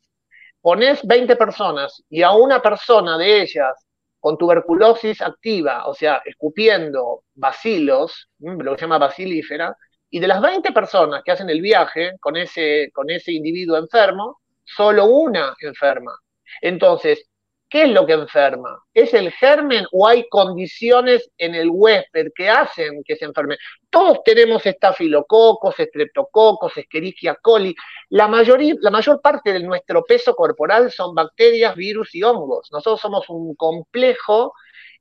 [0.61, 3.75] pones 20 personas y a una persona de ellas
[4.19, 9.75] con tuberculosis activa, o sea, escupiendo bacilos, lo que se llama bacilífera,
[10.11, 14.41] y de las 20 personas que hacen el viaje con ese, con ese individuo enfermo,
[14.65, 16.13] solo una enferma.
[16.61, 17.31] Entonces,
[17.71, 18.83] ¿Qué es lo que enferma?
[18.93, 23.59] ¿Es el germen o hay condiciones en el huésped que hacen que se enferme?
[23.89, 27.73] Todos tenemos estafilococos, estreptococos, escherichia coli.
[28.09, 32.69] La, mayoría, la mayor parte de nuestro peso corporal son bacterias, virus y hongos.
[32.73, 34.53] Nosotros somos un complejo,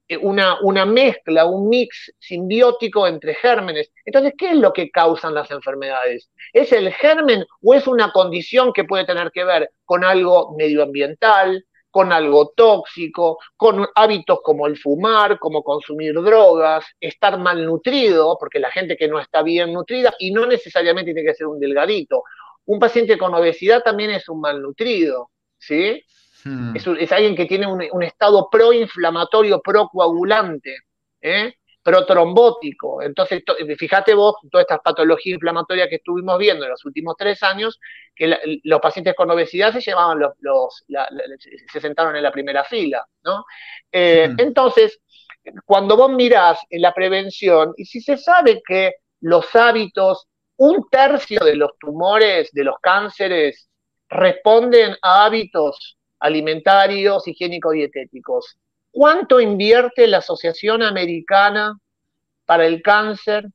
[0.08, 3.92] eh, una, una mezcla, un mix simbiótico entre gérmenes.
[4.06, 6.30] Entonces, ¿qué es lo que causan las enfermedades?
[6.54, 11.66] ¿Es el germen o es una condición que puede tener que ver con algo medioambiental,
[11.92, 18.72] con algo tóxico, con hábitos como el fumar, como consumir drogas, estar malnutrido, porque la
[18.72, 22.24] gente que no está bien nutrida, y no necesariamente tiene que ser un delgadito.
[22.66, 26.04] Un paciente con obesidad también es un malnutrido, ¿sí?
[26.44, 26.76] Hmm.
[26.76, 30.78] Es, alguien que tiene un, un estado proinflamatorio, procoagulante,
[31.22, 31.54] ¿eh?
[31.90, 33.02] Protrombótico.
[33.02, 33.44] Entonces,
[33.78, 37.80] fíjate vos, todas estas patologías inflamatorias que estuvimos viendo en los últimos tres años,
[38.16, 40.86] que los pacientes con obesidad se llevaban los,
[41.72, 43.44] se sentaron en la primera fila, ¿no?
[43.92, 45.00] Eh, entonces,
[45.66, 50.28] cuando vos mirás en la prevención, y si se sabe que los hábitos,
[50.58, 53.68] un tercio de los tumores, de los cánceres,
[54.10, 58.58] responden a hábitos alimentarios, higiénico-dietéticos.
[58.92, 61.78] ¿Cuánto invierte la Asociación Americana
[62.46, 63.48] para el Cáncer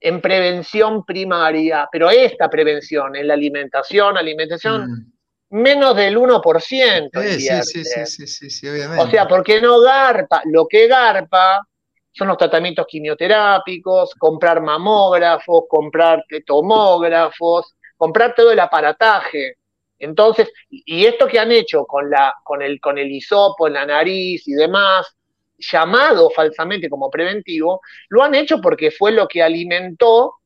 [0.00, 1.88] en prevención primaria?
[1.90, 5.12] Pero esta prevención, en la alimentación, alimentación, mm.
[5.50, 7.10] menos del 1%.
[7.22, 9.02] Sí, sí, sí, sí, sí, obviamente.
[9.02, 10.42] O sea, porque no garpa.
[10.44, 11.66] Lo que garpa
[12.12, 19.56] son los tratamientos quimioterápicos, comprar mamógrafos, comprar tomógrafos, comprar todo el aparataje.
[20.00, 22.10] Entonces, y esto que han hecho con,
[22.62, 25.14] el, hisopo en la nariz y demás,
[25.58, 30.36] llamado falsamente como preventivo, lo han hecho porque fue lo que alimentó,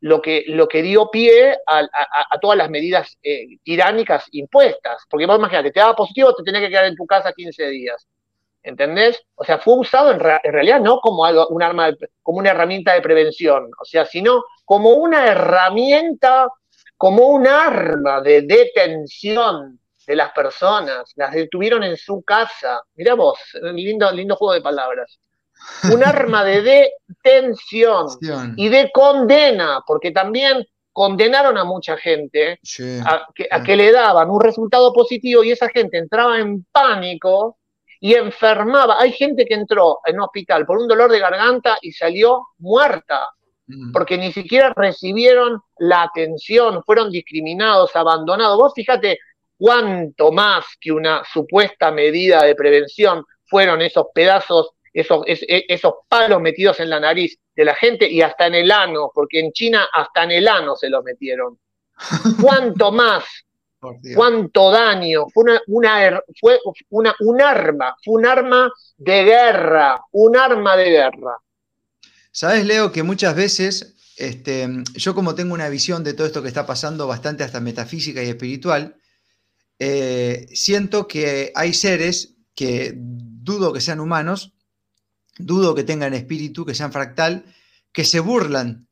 [0.00, 0.44] lo que,
[0.82, 5.04] dio pie a, todas las medidas eh, tiránicas impuestas.
[5.08, 8.06] Porque vos imagínate, te daba positivo, te tenés que quedar en tu casa 15 días.
[8.64, 9.22] ¿Entendés?
[9.36, 11.90] O sea, fue usado en, realidad no como algo, un arma,
[12.22, 16.48] como una herramienta de prevención, o sea, sino como una herramienta
[16.96, 22.82] como un arma de detención de las personas, las detuvieron en su casa.
[22.94, 25.18] Mirá vos, lindo, lindo juego de palabras.
[25.92, 28.06] Un arma de detención
[28.56, 32.60] y de condena, porque también condenaron a mucha gente
[33.04, 33.26] a,
[33.64, 37.58] que, le daban un resultado positivo y esa gente entraba en pánico
[38.00, 39.00] y enfermaba.
[39.00, 43.28] Hay gente que entró en un hospital por un dolor de garganta y salió muerta.
[43.92, 48.58] Porque ni siquiera recibieron la atención, fueron discriminados, abandonados.
[48.58, 49.18] Vos fíjate
[49.56, 56.40] cuánto más que una supuesta medida de prevención fueron esos pedazos, esos, e, esos palos
[56.40, 59.88] metidos en la nariz de la gente y hasta en el ano, porque en China
[59.92, 61.58] hasta en el ano se los metieron.
[62.42, 63.24] ¿Cuánto más?
[64.14, 65.26] ¿Cuánto daño?
[65.32, 66.58] Fue, una, fue
[66.88, 71.36] una, un arma, fue un arma de guerra, un arma de guerra.
[72.36, 76.48] Sabes, Leo, que muchas veces, este, yo como tengo una visión de todo esto que
[76.48, 78.96] está pasando bastante hasta metafísica y espiritual,
[79.78, 84.52] eh, siento que hay seres que dudo que sean humanos,
[85.38, 87.44] dudo que tengan espíritu, que sean fractal,
[87.92, 88.88] que se burlan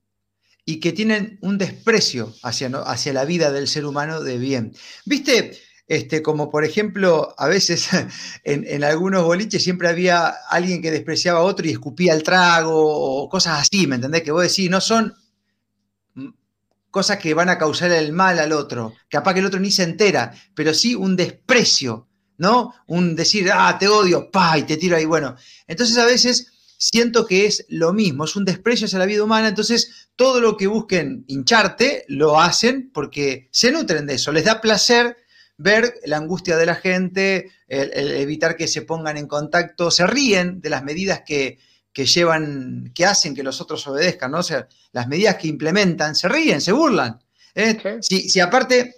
[0.64, 4.72] y que tienen un desprecio hacia, hacia la vida del ser humano de bien.
[5.04, 5.58] ¿Viste?
[5.88, 7.88] Este, como por ejemplo, a veces
[8.44, 13.28] en, algunos boliches siempre había alguien que despreciaba a otro y escupía el trago o
[13.28, 14.22] cosas así, ¿me entendés?
[14.22, 15.14] Que vos decís, no son
[16.90, 19.82] cosas que van a causar el mal al otro, capaz que el otro ni se
[19.82, 22.06] entera, pero sí un desprecio
[22.42, 22.74] ¿no?
[22.88, 25.04] Un decir, ah, te odio, pa, y te tiro ahí.
[25.04, 25.36] Bueno,
[25.68, 29.46] entonces a veces siento que es lo mismo, es un desprecio hacia la vida humana,
[29.46, 34.60] entonces todo lo que busquen hincharte lo hacen porque se nutren de eso, les da
[34.60, 35.16] placer
[35.62, 40.70] ver la angustia de la gente, evitar que se pongan en contacto, se ríen de
[40.70, 41.58] las medidas que,
[41.94, 44.38] llevan, que hacen que los otros obedezcan, ¿no?
[44.38, 47.18] O sea, las medidas que implementan, se ríen, se burlan.
[47.54, 48.00] ¿eh?
[48.00, 48.96] si aparte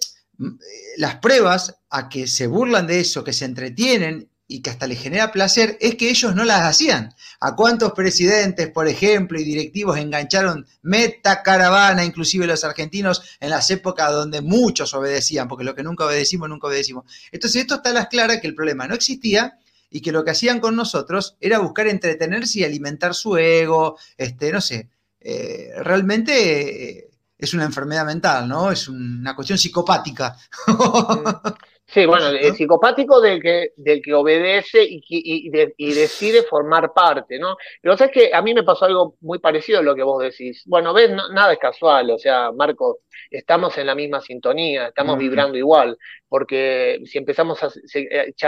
[0.96, 5.02] las pruebas a que se burlan de eso, que se entretienen y que hasta les
[5.02, 7.12] genera placer, es que ellos no las hacían.
[7.40, 13.68] ¿A cuántos presidentes, por ejemplo, y directivos engancharon meta caravana, inclusive los argentinos, en las
[13.72, 17.04] épocas donde muchos obedecían, porque lo que nunca obedecimos, nunca obedecimos?
[17.32, 19.58] Entonces, esto está a las claras que el problema no existía
[19.90, 24.52] y que lo que hacían con nosotros era buscar entretenerse y alimentar su ego, este,
[24.52, 24.88] no sé,
[25.18, 26.90] eh, realmente...
[26.90, 28.70] Eh, es una enfermedad mental, ¿no?
[28.70, 30.34] Es una cuestión psicopática.
[31.86, 37.56] Sí, bueno, es psicopático del que, del que obedece y, decide formar parte, ¿no?
[37.80, 40.62] Pero sabes que a mí me pasó algo muy parecido a lo que vos decís.
[40.66, 45.58] Bueno, ves, nada es casual, o sea, Marco, estamos en la misma sintonía, estamos vibrando
[45.58, 45.96] igual,
[46.28, 47.68] porque si empezamos a...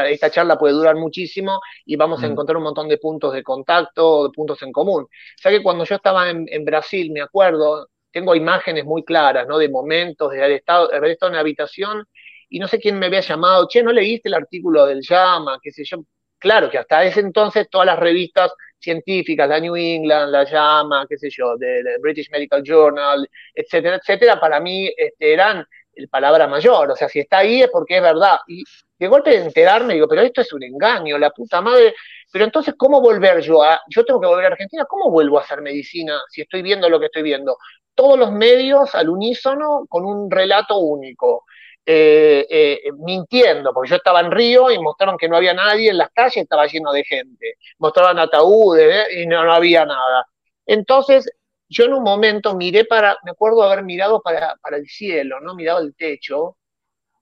[0.09, 4.25] esta charla puede durar muchísimo y vamos a encontrar un montón de puntos de contacto,
[4.25, 5.07] de puntos en común.
[5.37, 9.59] ¿Sabes que cuando yo estaba en, en Brasil, me acuerdo, tengo imágenes muy claras, ¿no?
[9.59, 12.09] De momentos, de haber estado, haber estado en la habitación
[12.49, 15.59] y no sé quién me había llamado, che, ¿no leíste el artículo del Llama?
[15.63, 15.99] qué sé yo.
[16.39, 21.17] Claro que hasta ese entonces todas las revistas científicas, la New England, la Llama, qué
[21.17, 26.91] sé yo, del British Medical Journal, etcétera, etcétera, para mí este, eran el palabra mayor.
[26.91, 28.39] O sea, si está ahí es porque es verdad.
[28.47, 28.63] Y
[28.99, 31.95] de golpe de enterarme, digo, pero esto es un engaño, la puta madre.
[32.31, 33.81] Pero entonces, ¿cómo volver yo a.?
[33.89, 37.01] Yo tengo que volver a Argentina, ¿cómo vuelvo a hacer medicina si estoy viendo lo
[37.01, 37.57] que estoy viendo?
[37.97, 41.47] todos los medios al unísono con un relato único.
[41.89, 45.99] Eh, eh, mintiendo, porque yo estaba en Río y mostraron que no había nadie en
[45.99, 47.59] las calles, estaba lleno de gente.
[47.79, 49.23] Mostraban ataúdes ¿eh?
[49.23, 50.27] y no, había nada.
[50.67, 51.31] Entonces,
[51.69, 55.55] yo en un momento miré para, me acuerdo haber mirado para, para el cielo, ¿no?
[55.55, 56.57] Mirado el techo,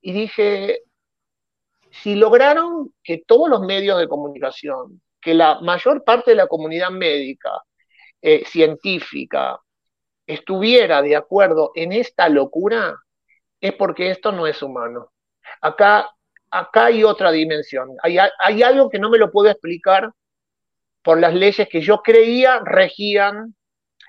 [0.00, 0.80] y dije,
[1.90, 6.90] si lograron que todos los medios de comunicación, que la mayor parte de la comunidad
[6.90, 7.50] médica,
[8.46, 9.60] científica,
[10.26, 12.96] estuviera de acuerdo en esta locura,
[13.64, 15.10] es porque esto no es humano.
[15.62, 16.10] Acá,
[16.50, 17.96] acá hay otra dimensión.
[18.02, 20.12] Hay, hay algo que no me lo puedo explicar
[21.02, 23.54] por las leyes que yo creía regían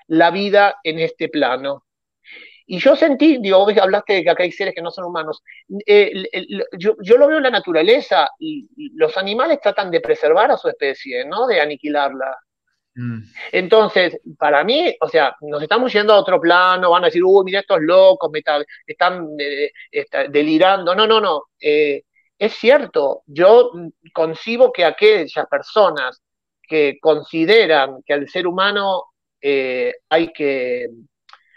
[0.08, 1.86] la vida en este plano.
[2.66, 5.42] Y yo sentí, digo, vos hablaste de que acá hay seres que no son humanos.
[5.86, 6.12] Eh,
[6.76, 11.24] yo, yo, lo veo en la naturaleza los animales tratan de preservar a su especie,
[11.24, 11.46] ¿no?
[11.46, 12.36] De aniquilarla.
[12.96, 13.20] Mm.
[13.52, 17.44] Entonces, para mí, o sea, nos estamos yendo a otro plano, van a decir, uy,
[17.44, 18.42] mira estos locos, me
[18.86, 19.70] están eh,
[20.30, 20.94] delirando.
[20.94, 21.44] No, no, no.
[21.60, 22.04] Eh,
[22.38, 23.70] es cierto, yo
[24.12, 26.22] concibo que aquellas personas
[26.62, 29.04] que consideran que al ser humano
[29.40, 30.88] eh, hay, que,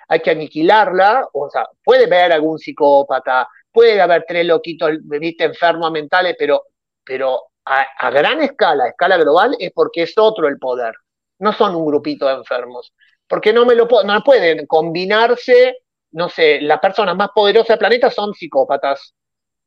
[0.10, 5.92] hay que aniquilarla, o sea, puede haber algún psicópata, puede haber tres loquitos, viste, enfermos
[5.92, 6.64] mentales, pero,
[7.04, 10.96] pero a, a gran escala, a escala global, es porque es otro el poder
[11.40, 12.94] no son un grupito de enfermos,
[13.28, 15.78] porque no, me lo, no pueden combinarse
[16.12, 19.14] no sé, las personas más poderosas del planeta son psicópatas.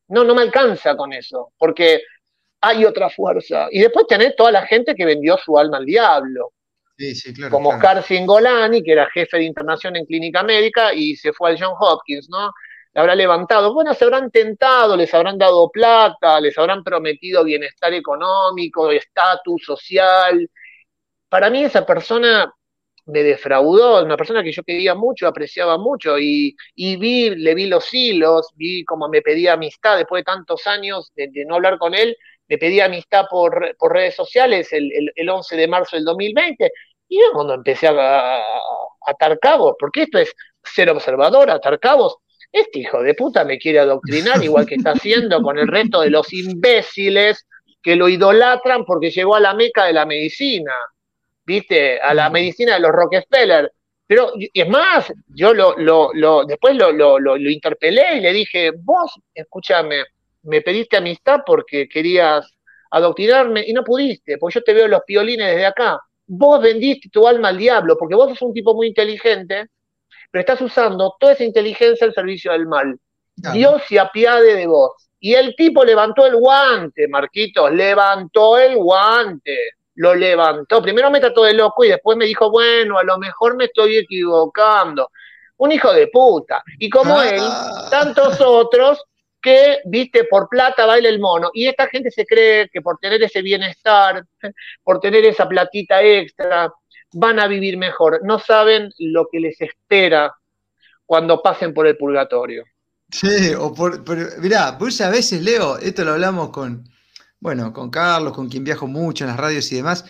[0.08, 2.02] No, no me alcanza con eso, porque
[2.60, 3.68] hay otra fuerza.
[3.70, 6.52] Y después tenés toda la gente que vendió su alma al diablo.
[6.98, 11.16] Sí, sí, claro, como Oscar Singolani, que era jefe de internación en clínica médica y
[11.16, 12.52] se fue al John Hopkins, ¿no?
[12.92, 17.94] Le habrá levantado, bueno, se habrán tentado, les habrán dado plata, les habrán prometido bienestar
[17.94, 20.48] económico, estatus social.
[21.32, 22.52] Para mí esa persona
[23.06, 27.88] me defraudó, una persona que yo quería mucho, apreciaba mucho y, vi, le vi los
[27.94, 32.14] hilos, vi cómo me pedía amistad después de tantos años de, no hablar con él,
[32.48, 36.70] me pedía amistad por, redes sociales el, el, 11 de marzo del 2020
[37.08, 38.42] y yo cuando empecé a,
[39.06, 42.18] atar cabos, porque esto es ser observador, atar cabos,
[42.52, 46.10] este hijo de puta me quiere adoctrinar igual que está haciendo con el resto de
[46.10, 47.46] los imbéciles
[47.82, 50.74] que lo idolatran porque llegó a la meca de la medicina.
[51.53, 52.00] ¿Viste?
[52.00, 53.70] A la medicina de los Rockefeller.
[54.07, 60.05] Pero, es más, yo lo, lo, después lo, lo, interpelé y le dije, vos, escúchame,
[60.42, 62.46] me pediste amistad porque querías
[62.90, 66.00] adoctrinarme y no pudiste, porque yo te veo los piolines desde acá.
[66.26, 69.66] Vos vendiste tu alma al diablo, porque vos sos un tipo muy inteligente,
[70.30, 72.98] pero estás usando toda esa inteligencia al servicio del mal.
[73.53, 74.92] Dios se apiade de vos.
[75.20, 79.57] Y el tipo levantó el guante, Marquitos, levantó el guante
[79.97, 80.82] lo levantó.
[80.82, 83.97] Primero me trató de loco y después me dijo, bueno, a lo mejor me estoy
[83.97, 85.11] equivocando.
[85.59, 86.62] Un hijo de puta.
[86.78, 87.28] Y como ah.
[87.28, 87.43] él,
[87.90, 89.03] tantos otros
[89.40, 91.51] que, viste, por plata baila el mono.
[91.53, 94.24] Y esta gente se cree que por tener ese bienestar,
[94.82, 96.72] por tener esa platita extra,
[97.12, 98.20] van a vivir mejor.
[98.24, 100.34] No saben lo que les espera
[101.05, 102.64] cuando pasen por el purgatorio.
[103.11, 104.01] Sí, o por,
[104.40, 106.84] mirá, pues a veces, Leo, esto lo hablamos con,
[107.43, 110.05] bueno, con Carlos, con quien viajo mucho en las radios y demás,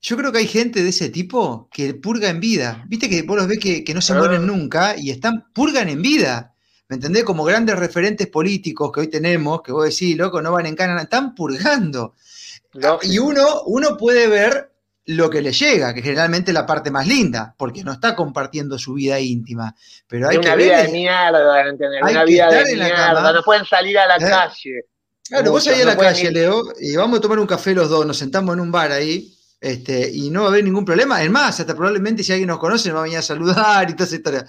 [0.00, 2.84] yo creo que hay gente de ese tipo que purga en vida.
[2.86, 6.54] Viste que vos los ves que, no se mueren nunca y están, purgan en vida.
[6.88, 7.24] ¿Me entendés?
[7.24, 11.02] Como grandes referentes políticos que hoy tenemos, que vos decís, loco, no van en cana,
[11.02, 12.14] están purgando.
[13.02, 14.70] Y uno, uno puede ver
[15.06, 18.78] lo que le llega, que generalmente es la parte más linda, porque no está compartiendo
[18.78, 19.74] su vida íntima.
[20.06, 22.00] Pero hay una vida de mierda, ¿entendés?
[22.00, 24.30] Una vida de mierda, no pueden salir a la ¿Eh?
[24.30, 24.84] calle.
[25.28, 28.06] Claro, vos ahí a la calle, Leo, y vamos a tomar un café los dos,
[28.06, 31.22] nos sentamos en un bar ahí, este, y no va a haber ningún problema.
[31.22, 33.94] Es más, hasta probablemente si alguien nos conoce nos va a venir a saludar y
[33.94, 34.46] toda esa historia.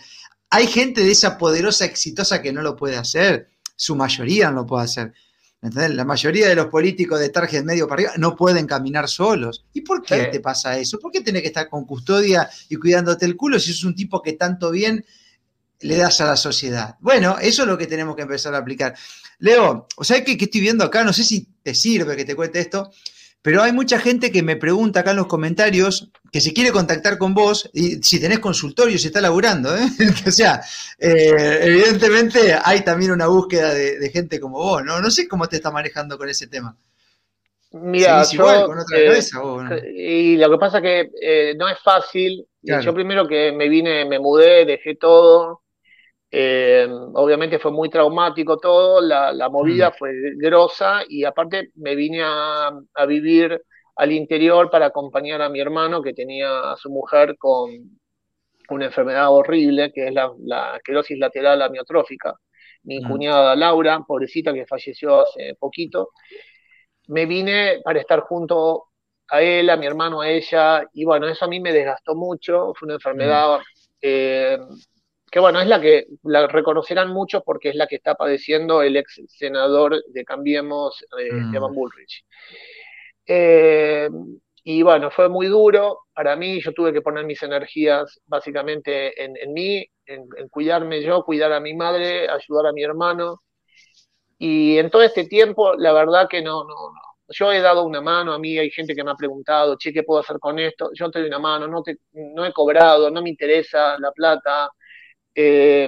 [0.50, 3.50] Hay gente de esa poderosa, exitosa que no lo puede hacer.
[3.76, 5.14] Su mayoría no lo puede hacer.
[5.62, 5.96] ¿Entendés?
[5.96, 9.66] La mayoría de los políticos de target medio para arriba no pueden caminar solos.
[9.74, 11.00] ¿Y por qué te pasa eso?
[11.00, 14.22] ¿Por qué tenés que estar con custodia y cuidándote el culo si sos un tipo
[14.22, 15.04] que tanto bien
[15.82, 16.96] le das a la sociedad?
[17.00, 18.96] Bueno, eso es lo que tenemos que empezar a aplicar.
[19.40, 22.60] Leo, o sea, que, estoy viendo acá, no sé si te sirve que te cuente
[22.60, 22.92] esto,
[23.42, 27.18] pero hay mucha gente que me pregunta acá en los comentarios que se quiere contactar
[27.18, 29.76] con vos y si tenés consultorio, si está laburando.
[29.76, 29.88] ¿eh?
[30.28, 30.62] o sea,
[31.00, 35.00] eh, evidentemente hay también una búsqueda de, gente como vos, ¿no?
[35.00, 36.76] No sé cómo te está manejando con ese tema.
[37.72, 42.48] Mira, yo, con otra eh, Y lo que pasa que eh, no es fácil.
[42.62, 45.62] Yo primero que me vine, me mudé, dejé todo.
[46.30, 52.72] Eh, obviamente fue muy traumático todo, la, movida fue grosa y aparte me vine a,
[53.08, 53.62] vivir
[53.96, 57.72] al interior para acompañar a mi hermano que tenía a su mujer con
[58.70, 62.36] una enfermedad horrible que es la, la esclerosis lateral amiotrófica.
[62.84, 66.12] Mi cuñada Laura, pobrecita que falleció hace poquito,
[67.08, 68.86] me vine para estar junto
[69.30, 72.74] a él, a mi hermano, a ella, y bueno, eso a mí me desgastó mucho,
[72.76, 73.60] fue una enfermedad
[74.02, 74.58] eh,
[75.30, 78.96] que bueno, es la que la reconocerán muchos porque es la que está padeciendo el
[78.96, 81.46] ex senador de Cambiemos, eh, mm.
[81.46, 82.26] Esteban Bullrich.
[83.26, 84.10] Eh,
[84.64, 89.54] y bueno, fue muy duro para mí, yo tuve que poner mis energías básicamente en,
[89.54, 93.42] mí, en, cuidarme yo, cuidar a mi madre, ayudar a mi hermano.
[94.38, 97.02] Y en todo este tiempo, la verdad que no, no, no.
[97.30, 100.04] Yo he dado una mano, a mí hay gente que me ha preguntado, che, ¿qué
[100.04, 100.90] puedo hacer con esto?
[100.94, 104.70] Yo te doy una mano, no, te, no he cobrado, no me interesa la plata,
[105.40, 105.88] eh,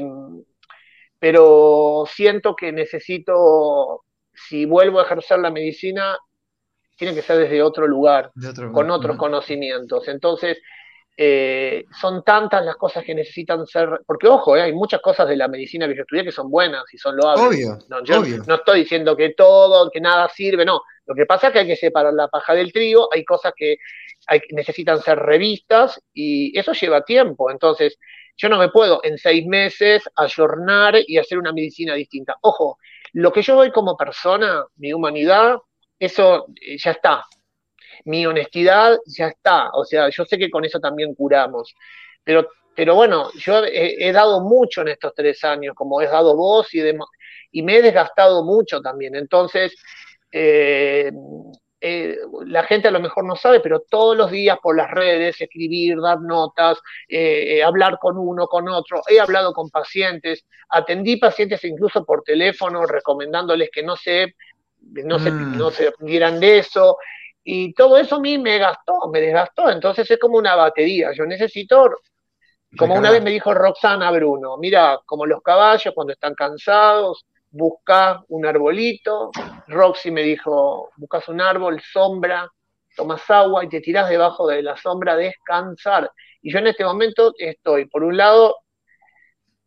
[1.18, 6.16] pero siento que necesito, si vuelvo a ejercer la medicina,
[6.96, 8.32] tiene que ser desde otro lugar,
[8.72, 10.08] con otros conocimientos.
[10.08, 10.60] Entonces,
[11.18, 15.36] eh, son tantas las cosas que necesitan ser, porque ojo, eh, hay muchas cosas de
[15.36, 17.46] la medicina que yo estudié que son buenas y son loables.
[17.46, 20.82] Obvio, no, yo no estoy diciendo que todo, que nada sirve, no.
[21.10, 23.78] Lo que pasa es que hay que separar la paja del trigo, hay cosas que
[24.52, 27.50] necesitan ser revistas y eso lleva tiempo.
[27.50, 27.98] Entonces,
[28.38, 32.36] yo no me puedo en seis meses ayornar y hacer una medicina distinta.
[32.42, 32.78] Ojo,
[33.14, 35.58] lo que yo doy como persona, mi humanidad,
[35.98, 37.26] eso eh, ya está.
[38.06, 39.72] Mi honestidad ya está.
[39.72, 41.74] O sea, yo sé que con eso también curamos.
[42.24, 42.48] Pero
[42.80, 46.80] pero bueno, yo he, dado mucho en estos tres años, como he dado vos y
[46.80, 47.10] demás,
[47.52, 49.18] y me he desgastado mucho también.
[49.18, 49.76] Entonces,
[50.32, 51.12] eh,
[51.82, 55.40] eh, la gente a lo mejor no sabe, pero todos los días por las redes,
[55.40, 56.78] escribir, dar notas,
[57.08, 59.02] eh, hablar con uno, con otro.
[59.08, 64.36] He hablado con pacientes, atendí pacientes incluso por teléfono, recomendándoles que no se,
[64.82, 65.58] no se, mm.
[65.58, 66.98] no se dieran de eso.
[67.44, 69.70] Y todo eso a mí me gastó, me desgastó.
[69.70, 71.12] Entonces es como una batería.
[71.14, 71.90] Yo necesito,
[72.78, 78.24] como una vez me dijo Roxana Bruno, mira, como los caballos cuando están cansados, busca
[78.30, 79.32] un arbolito.
[79.68, 82.50] Roxy me dijo, buscas un árbol, sombra,
[82.96, 86.12] tomas agua y te tiras debajo de la sombra a descansar.
[86.42, 88.58] Y yo en este momento estoy, por un lado,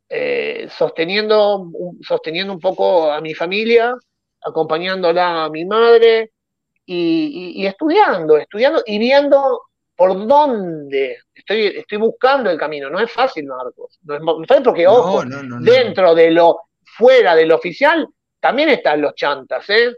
[0.09, 1.71] eh, sosteniendo,
[2.03, 3.95] sosteniendo un poco a mi familia,
[4.43, 6.33] acompañándola a mi madre
[6.85, 9.63] y, estudiando, estudiando y viendo
[9.97, 12.91] por dónde estoy, estoy buscando el camino.
[12.91, 13.99] No es fácil, Marcos.
[14.03, 15.23] No es fácil porque, ojo,
[15.61, 16.61] dentro de lo
[16.97, 18.07] fuera del oficial,
[18.41, 19.93] también están los chantas, ¿eh?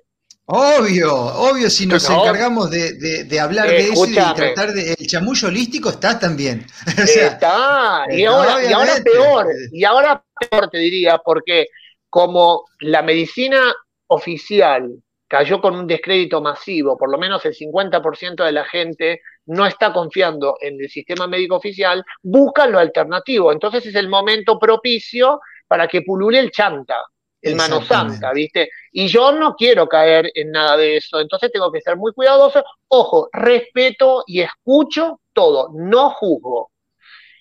[0.46, 4.92] Obvio, obvio, si nos encargamos de, hablar de eso y de tratar de.
[4.92, 6.66] El chamullo holístico está también.
[6.98, 11.68] está, y ahora, y ahora peor, y ahora peor te diría, porque
[12.10, 13.74] como la medicina
[14.08, 14.90] oficial
[15.26, 19.94] cayó con un descrédito masivo, por lo menos el 50% de la gente no está
[19.94, 23.50] confiando en el sistema médico oficial, buscan lo alternativo.
[23.50, 27.04] Entonces es el momento propicio para que pulule el chanta,
[27.40, 28.70] el mano santa, ¿viste?
[28.92, 32.64] Y yo no quiero caer en nada de eso, entonces tengo que ser muy cuidadoso.
[32.88, 36.70] Ojo, respeto y escucho todo, no juzgo.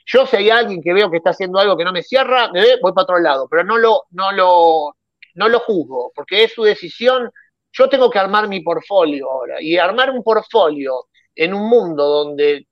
[0.05, 2.77] Yo si hay alguien que veo que está haciendo algo que no me cierra, me
[2.81, 4.95] voy para otro lado, pero no lo, no lo,
[5.35, 7.31] no lo juzgo, porque es su decisión.
[7.71, 11.05] Yo tengo que armar mi portfolio ahora, y armar un portfolio
[11.35, 12.67] en un mundo donde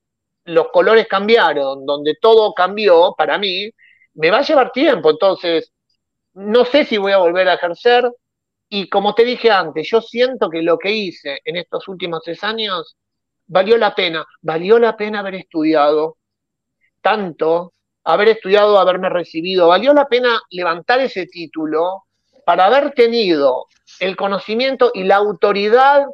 [0.46, 3.70] los colores cambiaron, donde todo cambió para mí,
[4.14, 5.72] me va a llevar tiempo, entonces
[6.34, 8.12] no sé si voy a volver a ejercer.
[8.70, 12.44] Y como te dije antes, yo siento que lo que hice en estos últimos tres
[12.44, 12.96] años
[13.48, 16.18] valió la pena, valió la pena haber estudiado
[17.02, 22.04] tanto, haber estudiado, haberme recibido, valió la pena levantar ese título
[22.46, 23.68] para haber tenido
[24.00, 26.06] el conocimiento y la autoridad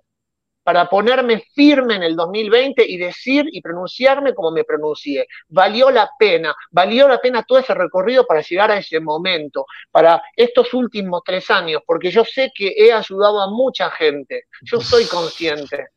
[0.68, 5.26] para ponerme firme en el 2020 y decir y pronunciarme como me pronuncié.
[5.47, 10.22] Valió la pena, valió la pena todo ese recorrido para llegar a ese momento, para
[10.36, 14.47] estos últimos tres años, porque yo sé que he ayudado a mucha gente.
[14.61, 15.88] Yo soy consciente.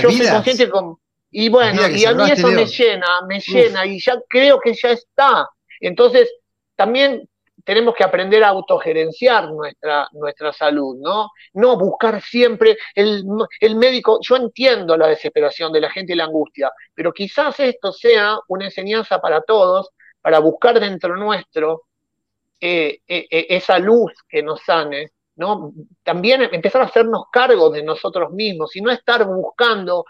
[0.00, 0.96] yo soy consciente con...
[1.30, 4.92] Y bueno, y a mí eso me llena, me llena, y ya creo que ya
[4.92, 5.50] está.
[5.80, 6.32] Entonces,
[6.76, 7.28] también
[7.66, 11.30] tenemos que aprender a autogerenciar nuestra, nuestra salud, ¿no?
[11.54, 13.24] No buscar siempre el,
[13.74, 14.20] médico.
[14.22, 18.66] Yo entiendo la desesperación de la gente y la angustia, pero quizás esto sea una
[18.66, 19.90] enseñanza para todos,
[20.22, 21.82] para buscar dentro nuestro
[22.60, 25.72] eh, eh, eh, esa luz que nos sane, ¿no?
[26.04, 30.04] También empezar a hacernos cargo de nosotros mismos y no estar buscando,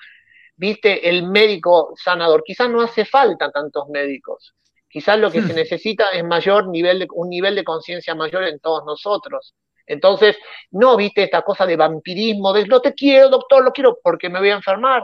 [0.56, 2.42] viste, el médico sanador.
[2.44, 4.54] Quizás no hace falta tantos médicos.
[4.96, 5.56] Quizás lo que se hmm.
[5.56, 9.54] necesita es mayor nivel de, un nivel de conciencia mayor en todos nosotros.
[9.84, 10.38] Entonces,
[10.70, 14.38] no viste esta cosa de vampirismo, de no te quiero, doctor, lo quiero porque me
[14.38, 15.02] voy a enfermar.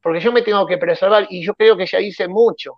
[0.00, 2.74] Porque yo me tengo que preservar y yo creo que ya hice mucho.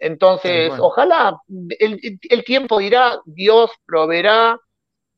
[0.00, 1.40] Entonces, ojalá
[1.78, 4.58] el, tiempo dirá, Dios proveerá,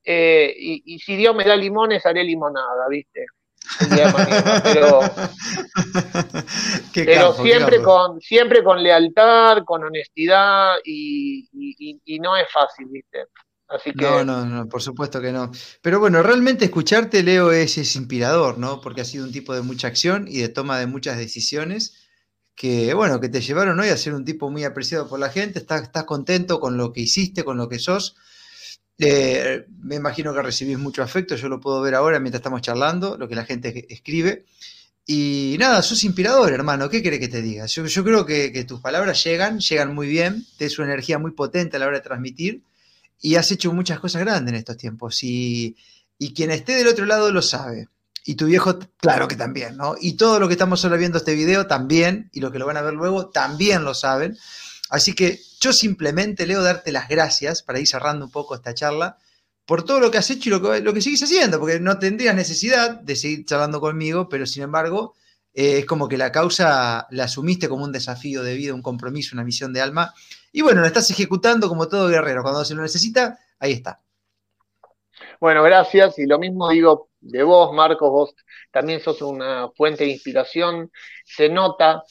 [0.04, 3.24] eh, y, y, si Dios me da limones, haré limonada, ¿viste?
[4.74, 5.00] pero,
[6.95, 11.49] pero siempre, con, siempre con lealtad, con honestidad y,
[12.20, 13.26] no es fácil, ¿viste?
[13.68, 14.05] Así que...
[14.05, 15.51] No, no, no, por supuesto que no.
[15.80, 18.80] Pero bueno, realmente escucharte, Leo, es, es inspirador, ¿no?
[18.80, 22.09] Porque has sido un tipo de mucha acción y de toma de muchas decisiones
[22.55, 25.59] que, bueno, que te llevaron hoy a ser un tipo muy apreciado por la gente,
[25.59, 28.14] estás, estás contento con lo que hiciste, con lo que sos
[29.05, 33.16] eh, me imagino que recibís mucho afecto, yo lo puedo ver ahora mientras estamos charlando,
[33.16, 34.45] lo que la gente escribe.
[35.05, 37.66] Y nada, sos inspirador, hermano, ¿qué querés que te diga?
[37.66, 41.80] Yo, creo que, tus palabras llegan, llegan muy bien, tienes una energía muy potente a
[41.80, 42.62] la hora de transmitir
[43.20, 45.22] y has hecho muchas cosas grandes en estos tiempos.
[45.24, 45.76] Y,
[46.18, 47.88] y quien esté del otro lado lo sabe.
[48.24, 49.96] Y tu viejo, claro que también, ¿no?
[50.00, 52.76] Y todo lo que estamos ahora viendo este video también, y los que lo van
[52.76, 54.38] a ver luego también lo saben.
[54.88, 59.18] Así que yo simplemente, Leo, darte las gracias para ir cerrando un poco esta charla
[59.66, 60.52] por todo lo que has hecho y
[60.82, 65.14] lo que, seguís haciendo, porque no tendrías necesidad de seguir charlando conmigo, pero sin embargo
[65.54, 69.34] eh, es como que la causa la asumiste como un desafío de vida, un compromiso,
[69.34, 70.12] una misión de alma,
[70.52, 74.00] y bueno, la estás ejecutando como todo guerrero, cuando se lo necesita, ahí está.
[75.40, 78.34] Bueno, gracias, y lo mismo digo de vos, Marcos, vos
[78.70, 80.90] también sos una fuente de inspiración,
[81.24, 82.02] se nota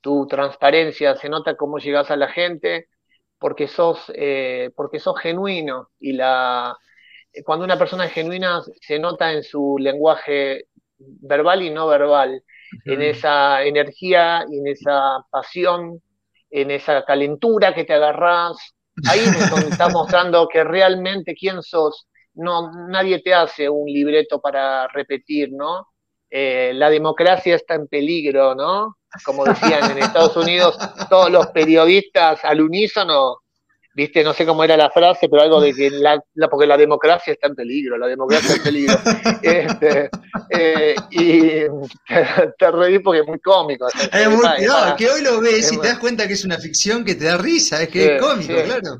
[0.00, 2.88] tu transparencia, se nota cómo llegas a la gente,
[3.38, 5.90] porque sos, eh, porque sos genuino.
[5.98, 6.76] Y la,
[7.44, 10.66] cuando una persona es genuina se nota en su lenguaje
[10.98, 12.42] verbal y no verbal,
[12.84, 16.00] en esa energía y en esa pasión,
[16.50, 18.56] en esa calentura que te agarras.
[19.08, 22.06] Ahí es donde está mostrando que realmente quién sos.
[22.34, 25.88] No, nadie te hace un libreto para repetir, ¿no?
[26.30, 28.96] Eh, la democracia está en peligro, ¿no?
[29.24, 30.78] Como decían en Estados Unidos,
[31.08, 33.38] todos los periodistas al unísono
[34.00, 37.34] viste, no sé cómo era la frase, pero algo de que la, porque la democracia
[37.34, 38.98] está en peligro, la democracia está en peligro.
[39.42, 40.10] Este,
[40.50, 41.40] eh, y
[42.58, 43.86] te, reí porque es muy cómico.
[43.88, 47.04] Es muy, no, que hoy lo ves y te das cuenta que es una ficción
[47.04, 48.98] que te da risa, es que es cómico, claro.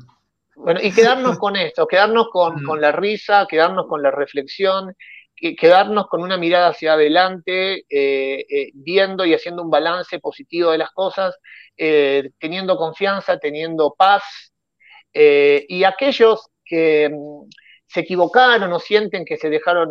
[0.55, 2.65] Bueno, y quedarnos con esto, quedarnos con, mm.
[2.65, 4.95] con la risa, quedarnos con la reflexión,
[5.35, 10.77] quedarnos con una mirada hacia adelante, eh, eh, viendo y haciendo un balance positivo de
[10.77, 11.35] las cosas,
[11.75, 14.50] teniendo confianza, teniendo paz,
[15.13, 17.49] eh, y aquellos que mm,
[17.87, 19.89] se equivocaron o sienten que se dejaron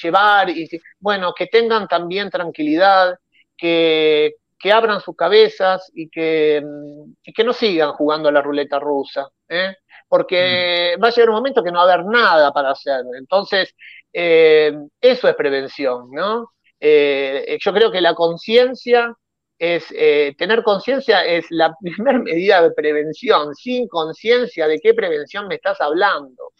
[0.00, 0.68] llevar, y,
[1.00, 3.18] bueno, que tengan también tranquilidad,
[3.56, 4.34] que,
[4.72, 9.76] abran sus cabezas y que, mm, que, no sigan jugando a la ruleta rusa, ¿eh?
[10.08, 11.02] porque mm.
[11.02, 13.02] va a llegar un momento que no va a haber nada para hacer.
[13.16, 13.74] Entonces,
[14.12, 16.50] eh, eso es prevención, ¿no?
[16.78, 19.16] yo creo que la conciencia
[19.58, 23.54] es eh, tener conciencia es la primera medida de prevención.
[23.54, 26.52] Sin conciencia de qué prevención me estás hablando,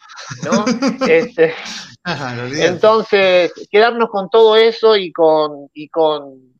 [0.43, 0.65] ¿no?
[1.07, 1.53] Este,
[2.59, 6.53] entonces, quedarnos con todo eso y con, y con,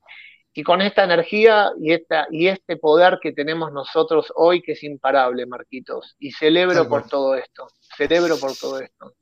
[0.54, 4.84] y con esta energía y, esta, y este poder que tenemos nosotros hoy, que es
[4.84, 6.16] imparable, Marquitos.
[6.20, 7.68] Y celebro por todo esto.
[7.96, 9.14] Celebro por todo esto.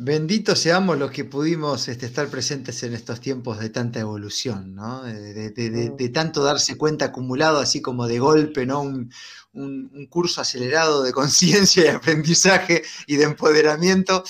[0.00, 5.02] Benditos seamos los que pudimos este, estar presentes en estos tiempos de tanta evolución, ¿no?
[5.02, 8.82] de, tanto darse cuenta acumulado, así como de golpe, ¿no?
[8.82, 9.10] Un,
[10.08, 14.22] curso acelerado de conciencia y aprendizaje y de empoderamiento.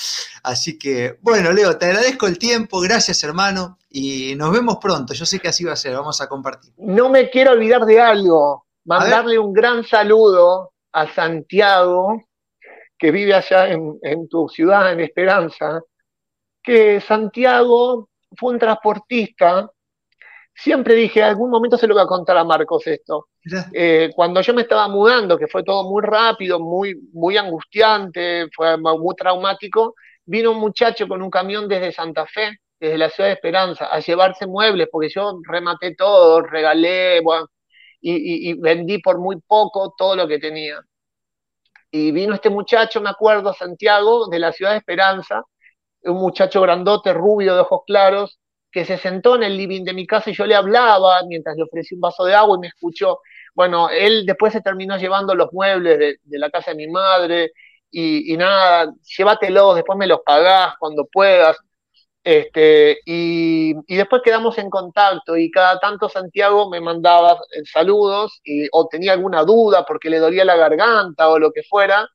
[0.43, 5.13] Así que, bueno, Leo, te agradezco el tiempo, gracias hermano, y nos vemos pronto.
[5.13, 6.73] Yo sé que así va a ser, vamos a compartir.
[6.79, 12.23] No me quiero olvidar de algo, mandarle un gran saludo a Santiago,
[12.99, 15.81] que vive allá en, tu ciudad, en Esperanza,
[16.63, 19.71] que Santiago fue un transportista.
[20.55, 23.29] Siempre dije, algún momento se lo voy a contar a Marcos esto.
[23.73, 28.77] Eh, cuando yo me estaba mudando, que fue todo muy rápido, muy, muy angustiante, fue
[28.77, 29.95] muy traumático,
[30.25, 34.01] vino un muchacho con un camión desde Santa Fe, desde la ciudad de Esperanza, a
[34.01, 37.23] llevarse muebles, porque yo rematé todo, regalé,
[38.01, 40.81] y vendí por muy poco todo lo que tenía.
[41.91, 45.43] Y vino este muchacho, me acuerdo, Santiago, de la ciudad de Esperanza,
[46.03, 48.39] un muchacho grandote, rubio, de ojos claros,
[48.71, 51.65] que se sentó en el living de mi casa y yo le hablaba mientras le
[51.65, 53.21] ofrecí un vaso de agua y me escuchó.
[53.55, 57.53] Bueno, él después se terminó llevando los muebles de, la casa de mi madre
[57.91, 61.57] y, y, nada, llévatelos, después me los pagás cuando puedas.
[62.25, 68.67] Este, y, después quedamos en contacto y cada tanto Santiago me mandaba eh, saludos y,
[68.73, 72.09] o tenía alguna duda porque le dolía la garganta o lo que fuera.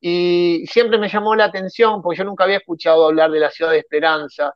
[0.00, 3.70] Y siempre me llamó la atención porque yo nunca había escuchado hablar de la ciudad
[3.72, 4.54] de Esperanza.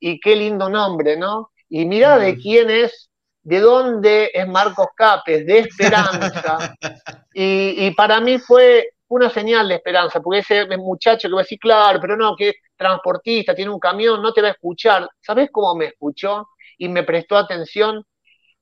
[0.00, 1.50] Y qué lindo nombre, ¿no?
[1.68, 3.10] Y mira de quién es,
[3.42, 6.74] de dónde es Marcos Capes, de Esperanza.
[7.34, 11.58] y para mí fue una señal de esperanza, porque ese muchacho que va a decir,
[11.58, 15.08] claro, pero no, que transportista, tiene un camión, no te va a escuchar.
[15.20, 16.48] ¿Sabes cómo me escuchó?
[16.78, 18.04] Y me prestó atención.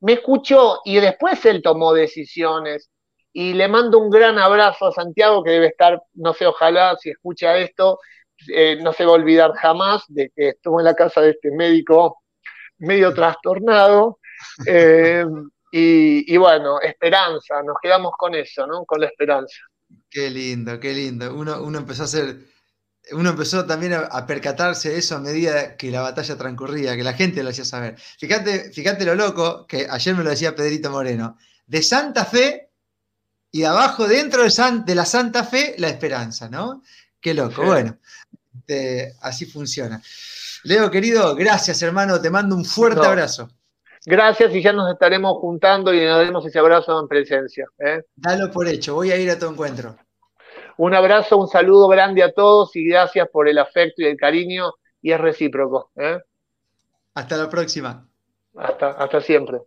[0.01, 2.91] Me escuchó y después él tomó decisiones.
[3.33, 7.11] Y le mando un gran abrazo a Santiago, que debe estar, no sé, ojalá si
[7.11, 7.99] escucha esto,
[8.49, 11.51] eh, no se va a olvidar jamás de que estuvo en la casa de este
[11.51, 12.23] médico
[12.79, 14.19] medio trastornado.
[14.67, 15.25] Eh,
[15.77, 18.85] y, bueno, esperanza, nos quedamos con eso, ¿no?
[18.85, 19.57] Con la esperanza.
[20.09, 21.35] Qué lindo, qué lindo.
[21.35, 22.37] Uno, uno empezó a hacer,
[23.13, 27.13] uno empezó también a, percatarse de eso a medida que la batalla transcurría, que la
[27.13, 27.97] gente lo hacía saber.
[28.19, 31.37] Fíjate, fíjate lo loco, que ayer me lo decía Pedrito Moreno,
[31.67, 32.71] de Santa Fe
[33.51, 36.83] y de abajo, dentro de, de la Santa Fe, la esperanza, ¿no?
[37.21, 37.65] Qué loco.
[37.65, 37.99] Bueno,
[38.57, 40.03] este, así funciona.
[40.65, 42.21] Leo, querido, gracias, hermano.
[42.21, 43.51] Te mando un fuerte abrazo.
[44.07, 47.67] Gracias y ya nos estaremos juntando y nos daremos ese abrazo en presencia.
[47.79, 48.03] ¿eh?
[48.15, 49.97] Dalo por hecho, voy a ir a tu encuentro.
[50.77, 54.73] Un abrazo, un saludo grande a todos y gracias por el afecto y el cariño
[55.01, 55.91] y es recíproco.
[55.97, 56.19] ¿eh?
[57.15, 58.09] Hasta la próxima.
[58.57, 59.61] Hasta, hasta siempre.